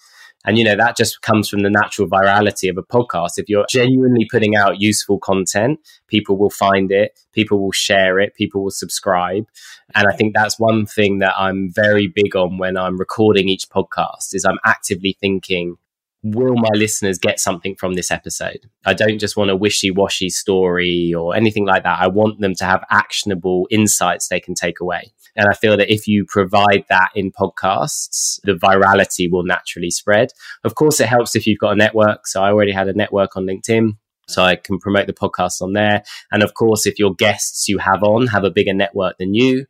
and, 0.44 0.58
you 0.58 0.64
know, 0.64 0.76
that 0.76 0.96
just 0.96 1.22
comes 1.22 1.48
from 1.48 1.60
the 1.60 1.70
natural 1.70 2.08
virality 2.08 2.68
of 2.68 2.76
a 2.76 2.82
podcast. 2.82 3.32
If 3.38 3.48
you're 3.48 3.66
genuinely 3.70 4.26
putting 4.30 4.56
out 4.56 4.80
useful 4.80 5.18
content, 5.18 5.80
people 6.06 6.36
will 6.36 6.50
find 6.50 6.92
it, 6.92 7.18
people 7.32 7.60
will 7.60 7.72
share 7.72 8.20
it, 8.20 8.34
people 8.34 8.62
will 8.62 8.70
subscribe. 8.70 9.46
And 9.94 10.06
I 10.06 10.14
think 10.16 10.34
that's 10.34 10.58
one 10.58 10.84
thing 10.86 11.20
that 11.20 11.34
I'm 11.38 11.72
very 11.72 12.06
big 12.06 12.36
on 12.36 12.58
when 12.58 12.76
I'm 12.76 12.98
recording 12.98 13.48
each 13.48 13.68
podcast 13.68 14.34
is 14.34 14.44
I'm 14.44 14.58
actively 14.64 15.16
thinking, 15.18 15.76
will 16.22 16.56
my 16.56 16.70
listeners 16.74 17.18
get 17.18 17.38
something 17.38 17.76
from 17.76 17.94
this 17.94 18.10
episode? 18.10 18.68
I 18.84 18.94
don't 18.94 19.18
just 19.18 19.36
want 19.36 19.50
a 19.50 19.56
wishy 19.56 19.90
washy 19.90 20.30
story 20.30 21.12
or 21.14 21.36
anything 21.36 21.66
like 21.66 21.84
that. 21.84 22.00
I 22.00 22.08
want 22.08 22.40
them 22.40 22.54
to 22.56 22.64
have 22.64 22.84
actionable 22.90 23.68
insights 23.70 24.28
they 24.28 24.40
can 24.40 24.54
take 24.54 24.80
away. 24.80 25.12
And 25.36 25.48
I 25.48 25.54
feel 25.54 25.76
that 25.76 25.92
if 25.92 26.06
you 26.06 26.24
provide 26.26 26.84
that 26.88 27.10
in 27.14 27.32
podcasts, 27.32 28.40
the 28.44 28.52
virality 28.52 29.30
will 29.30 29.44
naturally 29.44 29.90
spread. 29.90 30.30
Of 30.62 30.74
course, 30.74 31.00
it 31.00 31.08
helps 31.08 31.34
if 31.34 31.46
you've 31.46 31.58
got 31.58 31.72
a 31.72 31.76
network. 31.76 32.26
So 32.26 32.42
I 32.42 32.50
already 32.50 32.72
had 32.72 32.88
a 32.88 32.94
network 32.94 33.36
on 33.36 33.46
LinkedIn. 33.46 33.96
So 34.26 34.42
I 34.42 34.56
can 34.56 34.78
promote 34.78 35.06
the 35.06 35.12
podcast 35.12 35.60
on 35.60 35.74
there. 35.74 36.02
And 36.32 36.42
of 36.42 36.54
course, 36.54 36.86
if 36.86 36.98
your 36.98 37.14
guests 37.14 37.68
you 37.68 37.78
have 37.78 38.02
on 38.02 38.28
have 38.28 38.44
a 38.44 38.50
bigger 38.50 38.72
network 38.72 39.18
than 39.18 39.34
you, 39.34 39.66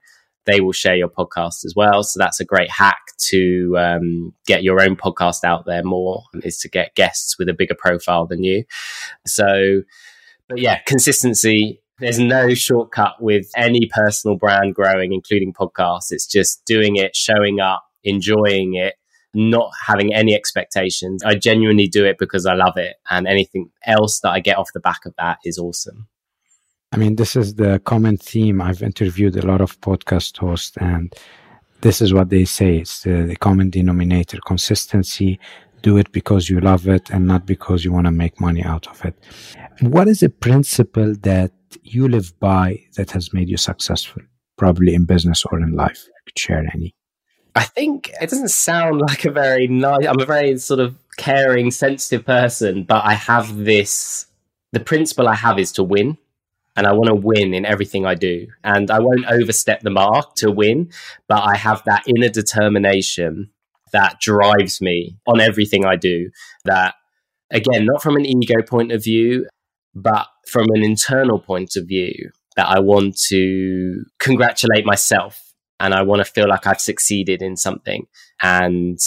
they 0.47 0.61
will 0.61 0.73
share 0.73 0.95
your 0.95 1.09
podcast 1.09 1.65
as 1.65 1.73
well. 1.75 2.03
So 2.03 2.19
that's 2.19 2.41
a 2.41 2.45
great 2.45 2.71
hack 2.71 3.01
to 3.31 3.77
um, 3.79 4.35
get 4.47 4.63
your 4.63 4.81
own 4.81 4.97
podcast 4.97 5.43
out 5.45 5.65
there 5.67 5.83
more 5.83 6.23
is 6.43 6.59
to 6.59 6.69
get 6.69 6.95
guests 6.95 7.39
with 7.39 7.49
a 7.49 7.55
bigger 7.55 7.75
profile 7.75 8.27
than 8.27 8.45
you. 8.45 8.65
So, 9.27 9.83
but 10.49 10.59
yeah, 10.59 10.81
consistency 10.87 11.81
there's 12.05 12.19
no 12.19 12.55
shortcut 12.55 13.21
with 13.21 13.51
any 13.57 13.89
personal 13.93 14.37
brand 14.37 14.75
growing, 14.75 15.13
including 15.13 15.53
podcasts. 15.55 16.11
It's 16.11 16.27
just 16.27 16.65
doing 16.67 16.97
it, 16.97 17.17
showing 17.17 17.61
up, 17.61 17.85
enjoying 18.05 18.75
it, 18.75 18.97
not 19.33 19.71
having 19.87 20.15
any 20.15 20.35
expectations. 20.35 21.25
I 21.25 21.35
genuinely 21.35 21.89
do 21.89 22.05
it 22.05 22.19
because 22.19 22.45
I 22.45 22.55
love 22.55 22.77
it. 22.77 22.97
And 23.11 23.27
anything 23.27 23.71
else 23.87 24.21
that 24.21 24.31
I 24.31 24.41
get 24.41 24.59
off 24.59 24.73
the 24.75 24.81
back 24.81 25.07
of 25.07 25.15
that 25.17 25.39
is 25.45 25.59
awesome. 25.59 26.07
I 26.93 26.97
mean, 26.97 27.17
this 27.17 27.37
is 27.37 27.55
the 27.55 27.81
common 27.85 28.19
theme. 28.19 28.61
I've 28.61 28.83
interviewed 28.83 29.37
a 29.37 29.47
lot 29.47 29.61
of 29.61 29.81
podcast 29.81 30.37
hosts, 30.37 30.77
and 30.77 31.13
this 31.81 32.01
is 32.01 32.15
what 32.15 32.29
they 32.29 32.45
say 32.45 32.77
it's 32.77 33.03
the, 33.03 33.25
the 33.25 33.37
common 33.37 33.71
denominator 33.71 34.39
consistency. 34.47 35.41
Do 35.83 35.97
it 35.97 36.13
because 36.13 36.49
you 36.49 36.61
love 36.61 36.87
it 36.87 37.11
and 37.11 37.27
not 37.27 37.47
because 37.47 37.85
you 37.85 37.93
want 37.93 38.07
to 38.07 38.11
make 38.11 38.41
money 38.41 38.63
out 38.63 38.87
of 38.87 39.05
it. 39.05 39.15
What 39.81 40.07
is 40.07 40.23
a 40.23 40.29
principle 40.29 41.15
that 41.23 41.51
you 41.83 42.09
live 42.09 42.39
by 42.41 42.85
that 42.97 43.11
has 43.13 43.33
made 43.33 43.49
you 43.49 43.57
successful, 43.57 44.23
probably 44.57 44.95
in 44.95 45.05
business 45.05 45.45
or 45.51 45.61
in 45.61 45.73
life? 45.73 46.07
I 46.09 46.21
could 46.27 46.39
share 46.39 46.65
any. 46.75 46.95
I 47.55 47.63
think 47.63 48.11
it 48.21 48.31
doesn't 48.31 48.49
sound 48.49 49.01
like 49.01 49.25
a 49.25 49.31
very 49.31 49.69
nice. 49.69 50.07
I'm 50.07 50.21
a 50.21 50.27
very 50.27 50.57
sort 50.59 50.81
of 50.81 50.97
caring, 51.17 51.71
sensitive 51.71 52.27
person, 52.27 52.85
but 52.85 53.05
I 53.05 53.15
have 53.15 53.57
this. 53.59 54.27
The 54.73 54.81
principle 54.81 55.29
I 55.29 55.37
have 55.37 55.59
is 55.59 55.71
to 55.73 55.85
win, 55.85 56.19
and 56.77 56.87
I 56.87 56.93
want 56.93 57.07
to 57.07 57.15
win 57.15 57.55
in 57.55 57.65
everything 57.65 58.07
I 58.07 58.15
do, 58.15 58.49
and 58.65 58.91
I 58.91 58.99
won't 58.99 59.27
overstep 59.27 59.83
the 59.83 59.91
mark 59.91 60.35
to 60.37 60.51
win. 60.51 60.91
But 61.29 61.45
I 61.45 61.57
have 61.57 61.85
that 61.85 62.05
inner 62.09 62.29
determination 62.29 63.51
that 63.93 64.19
drives 64.21 64.81
me 64.81 65.17
on 65.27 65.41
everything 65.41 65.85
I 65.85 65.95
do. 65.95 66.31
That 66.65 66.95
again, 67.51 67.87
not 67.87 68.03
from 68.03 68.17
an 68.17 68.27
ego 68.27 68.63
point 68.67 68.91
of 68.91 69.05
view, 69.05 69.47
but 69.95 70.27
from 70.49 70.67
an 70.75 70.83
internal 70.83 71.39
point 71.39 71.77
of 71.77 71.87
view, 71.87 72.31
that 72.57 72.69
I 72.69 72.79
want 72.81 73.19
to 73.29 74.05
congratulate 74.19 74.87
myself 74.87 75.53
and 75.81 75.93
I 75.93 76.03
want 76.03 76.25
to 76.25 76.31
feel 76.31 76.49
like 76.49 76.67
I've 76.67 76.81
succeeded 76.81 77.43
in 77.43 77.57
something. 77.57 78.07
And 78.43 78.99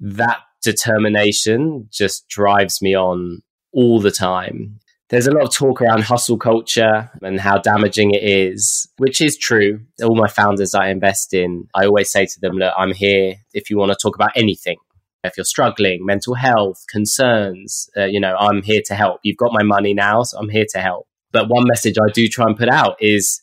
that 0.00 0.38
determination 0.62 1.88
just 1.90 2.28
drives 2.28 2.82
me 2.82 2.96
on 2.96 3.42
all 3.72 4.00
the 4.00 4.10
time. 4.10 4.80
There's 5.10 5.26
a 5.26 5.30
lot 5.30 5.44
of 5.44 5.54
talk 5.54 5.82
around 5.82 6.04
hustle 6.04 6.38
culture 6.38 7.10
and 7.20 7.38
how 7.38 7.58
damaging 7.58 8.12
it 8.12 8.22
is, 8.22 8.88
which 8.96 9.20
is 9.20 9.36
true. 9.36 9.80
All 10.02 10.16
my 10.16 10.28
founders 10.28 10.74
I 10.74 10.88
invest 10.88 11.34
in, 11.34 11.68
I 11.74 11.84
always 11.84 12.10
say 12.10 12.26
to 12.26 12.40
them, 12.40 12.54
look, 12.54 12.72
I'm 12.76 12.92
here 12.92 13.36
if 13.52 13.68
you 13.68 13.76
want 13.76 13.92
to 13.92 13.98
talk 14.00 14.16
about 14.16 14.32
anything 14.34 14.78
if 15.24 15.36
you're 15.36 15.44
struggling, 15.44 16.04
mental 16.04 16.34
health, 16.34 16.84
concerns, 16.88 17.88
uh, 17.96 18.04
you 18.04 18.18
know, 18.20 18.36
I'm 18.36 18.62
here 18.62 18.82
to 18.86 18.94
help. 18.94 19.20
You've 19.22 19.36
got 19.36 19.52
my 19.52 19.62
money 19.62 19.94
now, 19.94 20.22
so 20.22 20.38
I'm 20.38 20.48
here 20.48 20.66
to 20.70 20.80
help. 20.80 21.06
But 21.30 21.48
one 21.48 21.66
message 21.66 21.96
I 21.98 22.10
do 22.12 22.28
try 22.28 22.46
and 22.46 22.56
put 22.56 22.68
out 22.68 22.96
is 23.00 23.40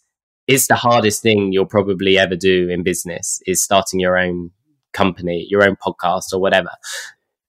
it's 0.48 0.68
the 0.68 0.76
hardest 0.76 1.22
thing 1.22 1.52
you'll 1.52 1.66
probably 1.66 2.18
ever 2.18 2.36
do 2.36 2.70
in 2.70 2.84
business 2.84 3.40
is 3.46 3.64
starting 3.64 4.00
your 4.00 4.18
own 4.18 4.52
company, 4.94 5.46
your 5.50 5.64
own 5.64 5.76
podcast 5.76 6.34
or 6.34 6.40
whatever. 6.40 6.72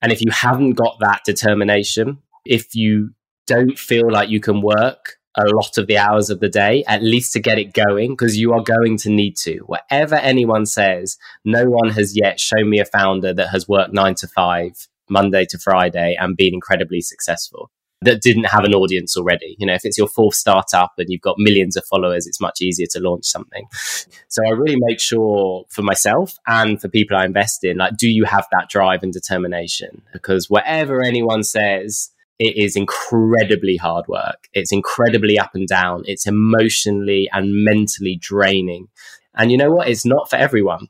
And 0.02 0.12
if 0.12 0.20
you 0.20 0.30
haven't 0.30 0.72
got 0.72 0.98
that 1.00 1.22
determination, 1.24 2.18
if 2.44 2.74
you 2.74 3.10
don't 3.46 3.78
feel 3.78 4.10
like 4.10 4.28
you 4.28 4.40
can 4.40 4.62
work 4.62 5.16
a 5.40 5.54
lot 5.54 5.78
of 5.78 5.86
the 5.86 5.98
hours 5.98 6.30
of 6.30 6.40
the 6.40 6.48
day, 6.48 6.84
at 6.86 7.02
least 7.02 7.32
to 7.32 7.40
get 7.40 7.58
it 7.58 7.72
going, 7.72 8.12
because 8.12 8.38
you 8.38 8.52
are 8.52 8.62
going 8.62 8.96
to 8.98 9.10
need 9.10 9.36
to. 9.38 9.58
Whatever 9.66 10.16
anyone 10.16 10.66
says, 10.66 11.18
no 11.44 11.64
one 11.64 11.90
has 11.90 12.16
yet 12.16 12.38
shown 12.38 12.68
me 12.68 12.80
a 12.80 12.84
founder 12.84 13.32
that 13.34 13.50
has 13.50 13.68
worked 13.68 13.92
nine 13.92 14.14
to 14.16 14.28
five, 14.28 14.88
Monday 15.08 15.44
to 15.46 15.58
Friday, 15.58 16.16
and 16.18 16.36
been 16.36 16.54
incredibly 16.54 17.00
successful 17.00 17.70
that 18.02 18.22
didn't 18.22 18.44
have 18.44 18.64
an 18.64 18.74
audience 18.74 19.16
already. 19.16 19.56
You 19.58 19.66
know, 19.66 19.74
if 19.74 19.84
it's 19.84 19.98
your 19.98 20.08
fourth 20.08 20.34
startup 20.34 20.92
and 20.96 21.08
you've 21.10 21.20
got 21.20 21.36
millions 21.38 21.76
of 21.76 21.84
followers, 21.84 22.26
it's 22.26 22.40
much 22.40 22.62
easier 22.62 22.86
to 22.92 23.00
launch 23.00 23.26
something. 23.26 23.66
So 24.28 24.42
I 24.46 24.50
really 24.50 24.78
make 24.78 25.00
sure 25.00 25.66
for 25.68 25.82
myself 25.82 26.38
and 26.46 26.80
for 26.80 26.88
people 26.88 27.16
I 27.16 27.26
invest 27.26 27.62
in, 27.62 27.76
like, 27.76 27.98
do 27.98 28.08
you 28.08 28.24
have 28.24 28.46
that 28.52 28.70
drive 28.70 29.02
and 29.02 29.12
determination? 29.12 30.02
Because 30.14 30.48
whatever 30.48 31.02
anyone 31.02 31.42
says, 31.42 32.10
it 32.40 32.56
is 32.56 32.74
incredibly 32.74 33.76
hard 33.76 34.08
work. 34.08 34.48
It's 34.54 34.72
incredibly 34.72 35.38
up 35.38 35.50
and 35.54 35.68
down. 35.68 36.04
It's 36.06 36.26
emotionally 36.26 37.28
and 37.34 37.64
mentally 37.64 38.16
draining. 38.18 38.88
And 39.34 39.52
you 39.52 39.58
know 39.58 39.70
what? 39.70 39.88
It's 39.88 40.06
not 40.06 40.30
for 40.30 40.36
everyone. 40.36 40.88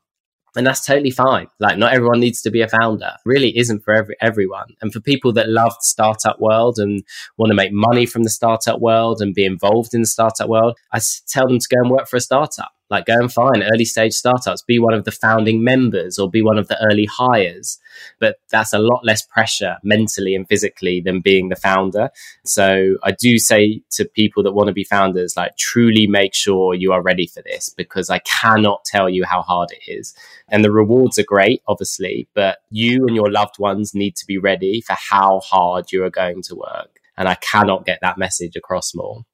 And 0.55 0.65
that's 0.65 0.87
totally 0.87 1.11
fine. 1.11 1.49
Like 1.59 1.77
not 1.77 1.93
everyone 1.93 2.21
needs 2.21 2.41
to 2.43 2.51
be 2.51 2.61
a 2.61 2.69
founder. 2.69 3.13
really 3.25 3.57
isn't 3.59 3.83
for 3.83 3.95
every, 3.95 4.17
everyone. 4.21 4.69
And 4.81 4.93
for 4.93 5.01
people 5.01 5.33
that 5.33 5.49
love 5.49 5.73
the 5.73 5.83
startup 5.83 6.41
world 6.41 6.79
and 6.79 7.03
want 7.37 7.51
to 7.51 7.57
make 7.57 7.73
money 7.73 8.07
from 8.07 8.23
the 8.23 8.31
startup 8.31 8.81
world 8.81 9.21
and 9.21 9.35
be 9.35 9.45
involved 9.45 9.93
in 9.93 10.03
the 10.03 10.07
startup 10.07 10.49
world, 10.49 10.79
I 10.93 11.01
tell 11.29 11.49
them 11.49 11.59
to 11.59 11.69
go 11.69 11.83
and 11.83 11.91
work 11.91 12.09
for 12.09 12.17
a 12.17 12.21
startup 12.21 12.71
like 12.91 13.07
go 13.07 13.15
and 13.15 13.33
find 13.33 13.63
early 13.73 13.85
stage 13.85 14.13
startups, 14.13 14.63
be 14.63 14.79
one 14.79 14.95
of 14.95 15.05
the 15.05 15.13
founding 15.13 15.63
members 15.63 16.19
or 16.19 16.29
be 16.29 16.43
one 16.43 16.59
of 16.59 16.69
the 16.69 16.79
early 16.91 17.07
hires. 17.07 17.79
But 18.19 18.37
that's 18.51 18.73
a 18.73 18.79
lot 18.79 19.05
less 19.05 19.23
pressure 19.23 19.77
mentally 19.83 20.35
and 20.35 20.47
physically 20.49 21.01
than 21.01 21.21
being 21.21 21.49
the 21.49 21.57
founder. 21.57 22.11
So 22.45 22.97
I 23.05 23.13
do 23.13 23.39
say 23.39 23.83
to 23.93 24.05
people 24.05 24.43
that 24.43 24.53
want 24.53 24.69
to 24.69 24.73
be 24.73 24.85
founders, 24.85 25.37
like 25.37 25.57
truly 25.57 26.07
make 26.07 26.35
sure 26.35 26.75
you 26.75 26.93
are 26.93 27.03
ready 27.03 27.27
for 27.27 27.43
this 27.43 27.71
because 27.71 28.11
I 28.11 28.19
cannot 28.21 28.85
tell 28.85 29.09
you 29.09 29.25
how 29.25 29.43
hard 29.43 29.71
it 29.71 29.91
is. 29.91 30.15
And 30.49 30.65
the 30.65 30.73
rewards 30.73 31.19
are 31.19 31.25
great, 31.25 31.63
obviously, 31.69 32.29
but 32.35 32.59
you 32.71 33.07
and 33.07 33.15
your 33.15 33.31
loved 33.31 33.59
ones 33.59 33.95
need 33.95 34.17
to 34.17 34.27
be 34.27 34.39
ready 34.39 34.81
for 34.81 34.95
how 34.95 35.41
hard 35.41 35.93
you 35.93 36.05
are 36.05 36.11
going 36.11 36.43
to 36.43 36.57
work. 36.57 37.01
And 37.17 37.29
I 37.29 37.37
cannot 37.37 37.87
get 37.87 38.01
that 38.03 38.19
message 38.19 38.57
across 38.57 38.95
more. 38.95 39.25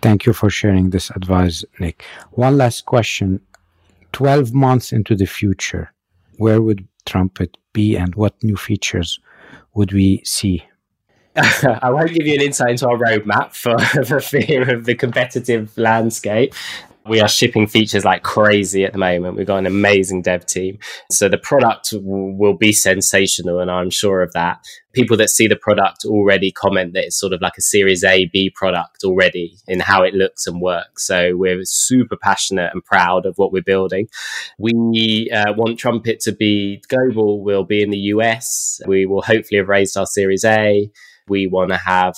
Thank 0.00 0.26
you 0.26 0.32
for 0.32 0.48
sharing 0.50 0.90
this 0.90 1.10
advice, 1.10 1.64
Nick. 1.80 2.04
One 2.32 2.56
last 2.56 2.86
question. 2.86 3.40
12 4.12 4.54
months 4.54 4.92
into 4.92 5.14
the 5.14 5.26
future, 5.26 5.92
where 6.38 6.62
would 6.62 6.86
Trumpet 7.04 7.56
be 7.72 7.96
and 7.96 8.14
what 8.14 8.42
new 8.42 8.56
features 8.56 9.18
would 9.74 9.92
we 9.92 10.22
see? 10.24 10.62
I 11.36 11.90
won't 11.90 12.12
give 12.12 12.26
you 12.26 12.34
an 12.34 12.40
insight 12.40 12.70
into 12.70 12.88
our 12.88 12.96
roadmap 12.96 13.54
for, 13.54 13.78
for 14.04 14.20
fear 14.20 14.74
of 14.74 14.84
the 14.84 14.94
competitive 14.94 15.76
landscape 15.76 16.54
we 17.08 17.20
are 17.20 17.28
shipping 17.28 17.66
features 17.66 18.04
like 18.04 18.22
crazy 18.22 18.84
at 18.84 18.92
the 18.92 18.98
moment. 18.98 19.36
We've 19.36 19.46
got 19.46 19.58
an 19.58 19.66
amazing 19.66 20.22
dev 20.22 20.46
team. 20.46 20.78
So 21.10 21.28
the 21.28 21.38
product 21.38 21.90
w- 21.90 22.34
will 22.36 22.56
be 22.56 22.72
sensational, 22.72 23.60
and 23.60 23.70
I'm 23.70 23.90
sure 23.90 24.22
of 24.22 24.32
that. 24.32 24.64
People 24.92 25.16
that 25.18 25.30
see 25.30 25.46
the 25.46 25.56
product 25.56 26.04
already 26.04 26.50
comment 26.50 26.94
that 26.94 27.04
it's 27.04 27.18
sort 27.18 27.32
of 27.32 27.40
like 27.40 27.54
a 27.58 27.62
Series 27.62 28.04
A, 28.04 28.26
B 28.26 28.50
product 28.50 29.04
already 29.04 29.56
in 29.66 29.80
how 29.80 30.02
it 30.02 30.14
looks 30.14 30.46
and 30.46 30.60
works. 30.60 31.06
So 31.06 31.36
we're 31.36 31.60
super 31.64 32.16
passionate 32.16 32.70
and 32.72 32.84
proud 32.84 33.26
of 33.26 33.34
what 33.36 33.52
we're 33.52 33.62
building. 33.62 34.08
We 34.58 35.30
uh, 35.32 35.52
want 35.54 35.78
Trumpet 35.78 36.20
to 36.20 36.32
be 36.32 36.82
global. 36.88 37.42
We'll 37.42 37.64
be 37.64 37.82
in 37.82 37.90
the 37.90 37.98
US. 37.98 38.80
We 38.86 39.06
will 39.06 39.22
hopefully 39.22 39.58
have 39.58 39.68
raised 39.68 39.96
our 39.96 40.06
Series 40.06 40.44
A. 40.44 40.90
We 41.28 41.46
want 41.46 41.70
to 41.70 41.76
have 41.76 42.16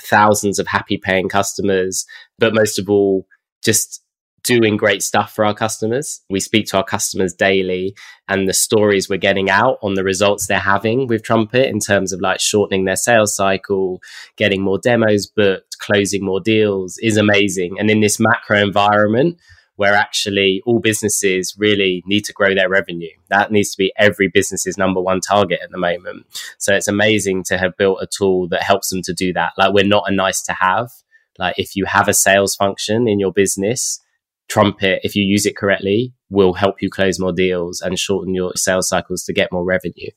thousands 0.00 0.58
of 0.58 0.66
happy 0.66 0.98
paying 0.98 1.28
customers, 1.28 2.06
but 2.38 2.54
most 2.54 2.78
of 2.78 2.88
all, 2.88 3.26
just 3.62 4.02
doing 4.46 4.76
great 4.76 5.02
stuff 5.02 5.32
for 5.32 5.44
our 5.44 5.54
customers. 5.54 6.22
We 6.30 6.40
speak 6.40 6.66
to 6.68 6.76
our 6.76 6.84
customers 6.84 7.34
daily 7.34 7.96
and 8.28 8.48
the 8.48 8.54
stories 8.54 9.08
we're 9.08 9.16
getting 9.18 9.50
out 9.50 9.78
on 9.82 9.94
the 9.94 10.04
results 10.04 10.46
they're 10.46 10.58
having 10.58 11.08
with 11.08 11.22
Trumpet 11.22 11.68
in 11.68 11.80
terms 11.80 12.12
of 12.12 12.20
like 12.20 12.40
shortening 12.40 12.84
their 12.84 12.96
sales 12.96 13.34
cycle, 13.34 14.00
getting 14.36 14.62
more 14.62 14.78
demos 14.78 15.26
booked, 15.26 15.78
closing 15.78 16.24
more 16.24 16.40
deals 16.40 16.96
is 17.02 17.16
amazing. 17.16 17.76
And 17.78 17.90
in 17.90 18.00
this 18.00 18.20
macro 18.20 18.58
environment, 18.58 19.38
where 19.74 19.94
actually 19.94 20.62
all 20.64 20.78
businesses 20.78 21.54
really 21.58 22.02
need 22.06 22.24
to 22.24 22.32
grow 22.32 22.54
their 22.54 22.68
revenue. 22.68 23.10
That 23.28 23.52
needs 23.52 23.72
to 23.72 23.78
be 23.78 23.92
every 23.98 24.28
business's 24.28 24.78
number 24.78 25.02
one 25.02 25.20
target 25.20 25.60
at 25.62 25.70
the 25.70 25.78
moment. 25.78 26.24
So 26.56 26.74
it's 26.74 26.88
amazing 26.88 27.44
to 27.48 27.58
have 27.58 27.76
built 27.76 27.98
a 28.00 28.06
tool 28.06 28.48
that 28.48 28.62
helps 28.62 28.88
them 28.88 29.02
to 29.02 29.12
do 29.12 29.34
that. 29.34 29.52
Like 29.58 29.74
we're 29.74 29.84
not 29.84 30.04
a 30.06 30.14
nice 30.14 30.40
to 30.44 30.54
have. 30.54 30.90
Like 31.38 31.58
if 31.58 31.76
you 31.76 31.84
have 31.84 32.08
a 32.08 32.14
sales 32.14 32.54
function 32.54 33.06
in 33.06 33.20
your 33.20 33.32
business, 33.32 34.00
Trumpet, 34.48 35.00
if 35.02 35.16
you 35.16 35.24
use 35.24 35.44
it 35.44 35.56
correctly, 35.56 36.14
will 36.30 36.54
help 36.54 36.80
you 36.80 36.88
close 36.88 37.18
more 37.18 37.32
deals 37.32 37.80
and 37.80 37.98
shorten 37.98 38.34
your 38.34 38.52
sales 38.54 38.88
cycles 38.88 39.24
to 39.24 39.32
get 39.32 39.52
more 39.52 39.64
revenue. 39.64 40.10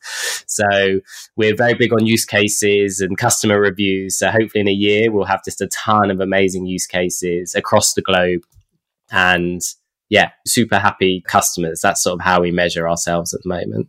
So 0.45 0.99
we're 1.35 1.55
very 1.55 1.73
big 1.73 1.93
on 1.93 2.05
use 2.05 2.25
cases 2.25 2.99
and 2.99 3.17
customer 3.17 3.59
reviews. 3.59 4.17
So 4.17 4.29
hopefully 4.29 4.61
in 4.61 4.67
a 4.67 4.71
year, 4.71 5.11
we'll 5.11 5.25
have 5.25 5.43
just 5.43 5.61
a 5.61 5.67
ton 5.67 6.11
of 6.11 6.19
amazing 6.19 6.67
use 6.67 6.85
cases 6.85 7.55
across 7.55 7.93
the 7.93 8.01
globe. 8.01 8.41
And 9.11 9.61
yeah, 10.09 10.31
super 10.45 10.79
happy 10.79 11.21
customers. 11.27 11.81
That's 11.81 12.03
sort 12.03 12.19
of 12.19 12.25
how 12.25 12.41
we 12.41 12.51
measure 12.51 12.87
ourselves 12.89 13.33
at 13.33 13.41
the 13.43 13.49
moment. 13.49 13.87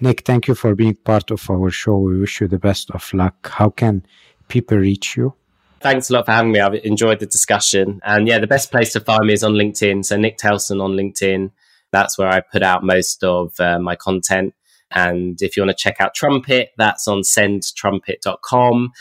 Nick, 0.00 0.24
thank 0.24 0.48
you 0.48 0.54
for 0.54 0.74
being 0.74 0.94
part 0.94 1.30
of 1.30 1.50
our 1.50 1.70
show. 1.70 1.98
We 1.98 2.18
wish 2.18 2.40
you 2.40 2.48
the 2.48 2.58
best 2.58 2.90
of 2.92 3.12
luck. 3.12 3.50
How 3.50 3.70
can 3.70 4.06
people 4.48 4.78
reach 4.78 5.16
you? 5.16 5.34
Thanks 5.80 6.10
a 6.10 6.12
lot 6.12 6.26
for 6.26 6.32
having 6.32 6.52
me. 6.52 6.60
I've 6.60 6.74
enjoyed 6.74 7.20
the 7.20 7.26
discussion. 7.26 8.00
And 8.04 8.28
yeah, 8.28 8.38
the 8.38 8.46
best 8.46 8.70
place 8.70 8.92
to 8.92 9.00
find 9.00 9.26
me 9.26 9.32
is 9.32 9.42
on 9.42 9.54
LinkedIn. 9.54 10.04
So 10.04 10.16
Nick 10.16 10.36
Telson 10.36 10.80
on 10.80 10.92
LinkedIn. 10.92 11.52
That's 11.90 12.18
where 12.18 12.28
I 12.28 12.40
put 12.40 12.62
out 12.62 12.84
most 12.84 13.24
of 13.24 13.58
uh, 13.58 13.78
my 13.78 13.96
content. 13.96 14.54
And 14.90 15.40
if 15.40 15.56
you 15.56 15.62
want 15.62 15.76
to 15.76 15.82
check 15.82 15.96
out 16.00 16.14
Trumpet, 16.14 16.70
that's 16.76 17.08
on 17.08 17.22
sendtrumpet.com. 17.22 18.92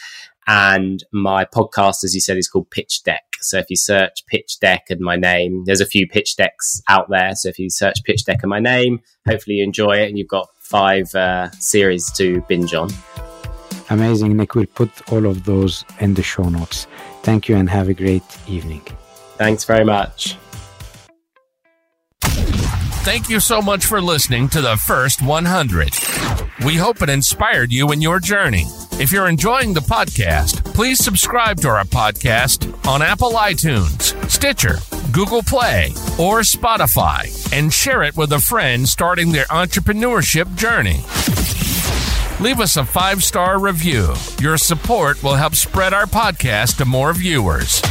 And 0.48 1.04
my 1.12 1.46
podcast, 1.46 2.04
as 2.04 2.16
you 2.16 2.22
said, 2.22 2.38
is 2.38 2.48
called 2.48 2.72
Pitch 2.72 3.04
Deck. 3.04 3.24
So 3.42 3.58
if 3.58 3.70
you 3.70 3.76
search 3.76 4.26
Pitch 4.26 4.60
Deck 4.60 4.86
and 4.90 5.02
my 5.02 5.16
name, 5.16 5.64
there's 5.66 5.82
a 5.82 5.86
few 5.86 6.08
pitch 6.08 6.38
decks 6.38 6.82
out 6.88 7.10
there. 7.10 7.36
So 7.36 7.50
if 7.50 7.60
you 7.60 7.70
search 7.70 8.04
Pitch 8.04 8.26
Deck 8.26 8.40
and 8.42 8.50
my 8.50 8.60
name, 8.60 9.02
hopefully 9.28 9.58
you 9.58 9.64
enjoy 9.64 9.98
it 9.98 10.10
and 10.10 10.18
you've 10.18 10.28
got 10.28 10.48
five 10.60 11.14
uh, 11.14 11.52
series 11.52 12.12
to 12.14 12.42
binge 12.48 12.74
on. 12.74 12.90
Amazing, 13.90 14.38
Nick. 14.38 14.56
We'll 14.56 14.68
put 14.68 15.12
all 15.12 15.26
of 15.26 15.46
those 15.46 15.86
in 16.00 16.14
the 16.14 16.24
show 16.24 16.48
notes. 16.50 16.88
Thank 17.24 17.50
you 17.50 17.56
and 17.56 17.70
have 17.70 17.90
a 17.90 17.94
great 17.94 18.24
evening. 18.48 18.82
Thanks 19.38 19.64
very 19.64 19.86
much. 19.86 20.38
Thank 23.02 23.30
you 23.30 23.40
so 23.40 23.62
much 23.62 23.86
for 23.86 24.02
listening 24.02 24.50
to 24.50 24.62
the 24.62 24.78
first 24.78 25.22
100. 25.22 25.94
We 26.66 26.76
hope 26.76 27.02
it 27.02 27.10
inspired 27.10 27.72
you 27.72 27.92
in 27.92 28.02
your 28.02 28.20
journey. 28.20 28.66
If 29.00 29.12
you're 29.12 29.30
enjoying 29.30 29.74
the 29.74 29.80
podcast, 29.80 30.64
please 30.76 31.04
subscribe 31.04 31.58
to 31.62 31.70
our 31.70 31.86
podcast 31.86 32.68
on 32.88 33.02
Apple 33.02 33.32
iTunes, 33.32 34.14
Stitcher, 34.30 34.78
Google 35.12 35.42
Play, 35.42 35.88
or 36.20 36.42
Spotify, 36.42 37.52
and 37.58 37.74
share 37.74 38.04
it 38.04 38.18
with 38.18 38.34
a 38.34 38.40
friend 38.40 38.88
starting 38.88 39.32
their 39.32 39.46
entrepreneurship 39.46 40.54
journey. 40.56 41.00
Leave 42.40 42.62
us 42.62 42.78
a 42.78 42.86
five 42.86 43.22
star 43.22 43.60
review. 43.60 44.14
Your 44.40 44.58
support 44.58 45.22
will 45.22 45.36
help 45.36 45.56
spread 45.56 45.94
our 45.94 46.06
podcast 46.06 46.78
to 46.78 46.86
more 46.86 47.14
viewers. 47.14 47.82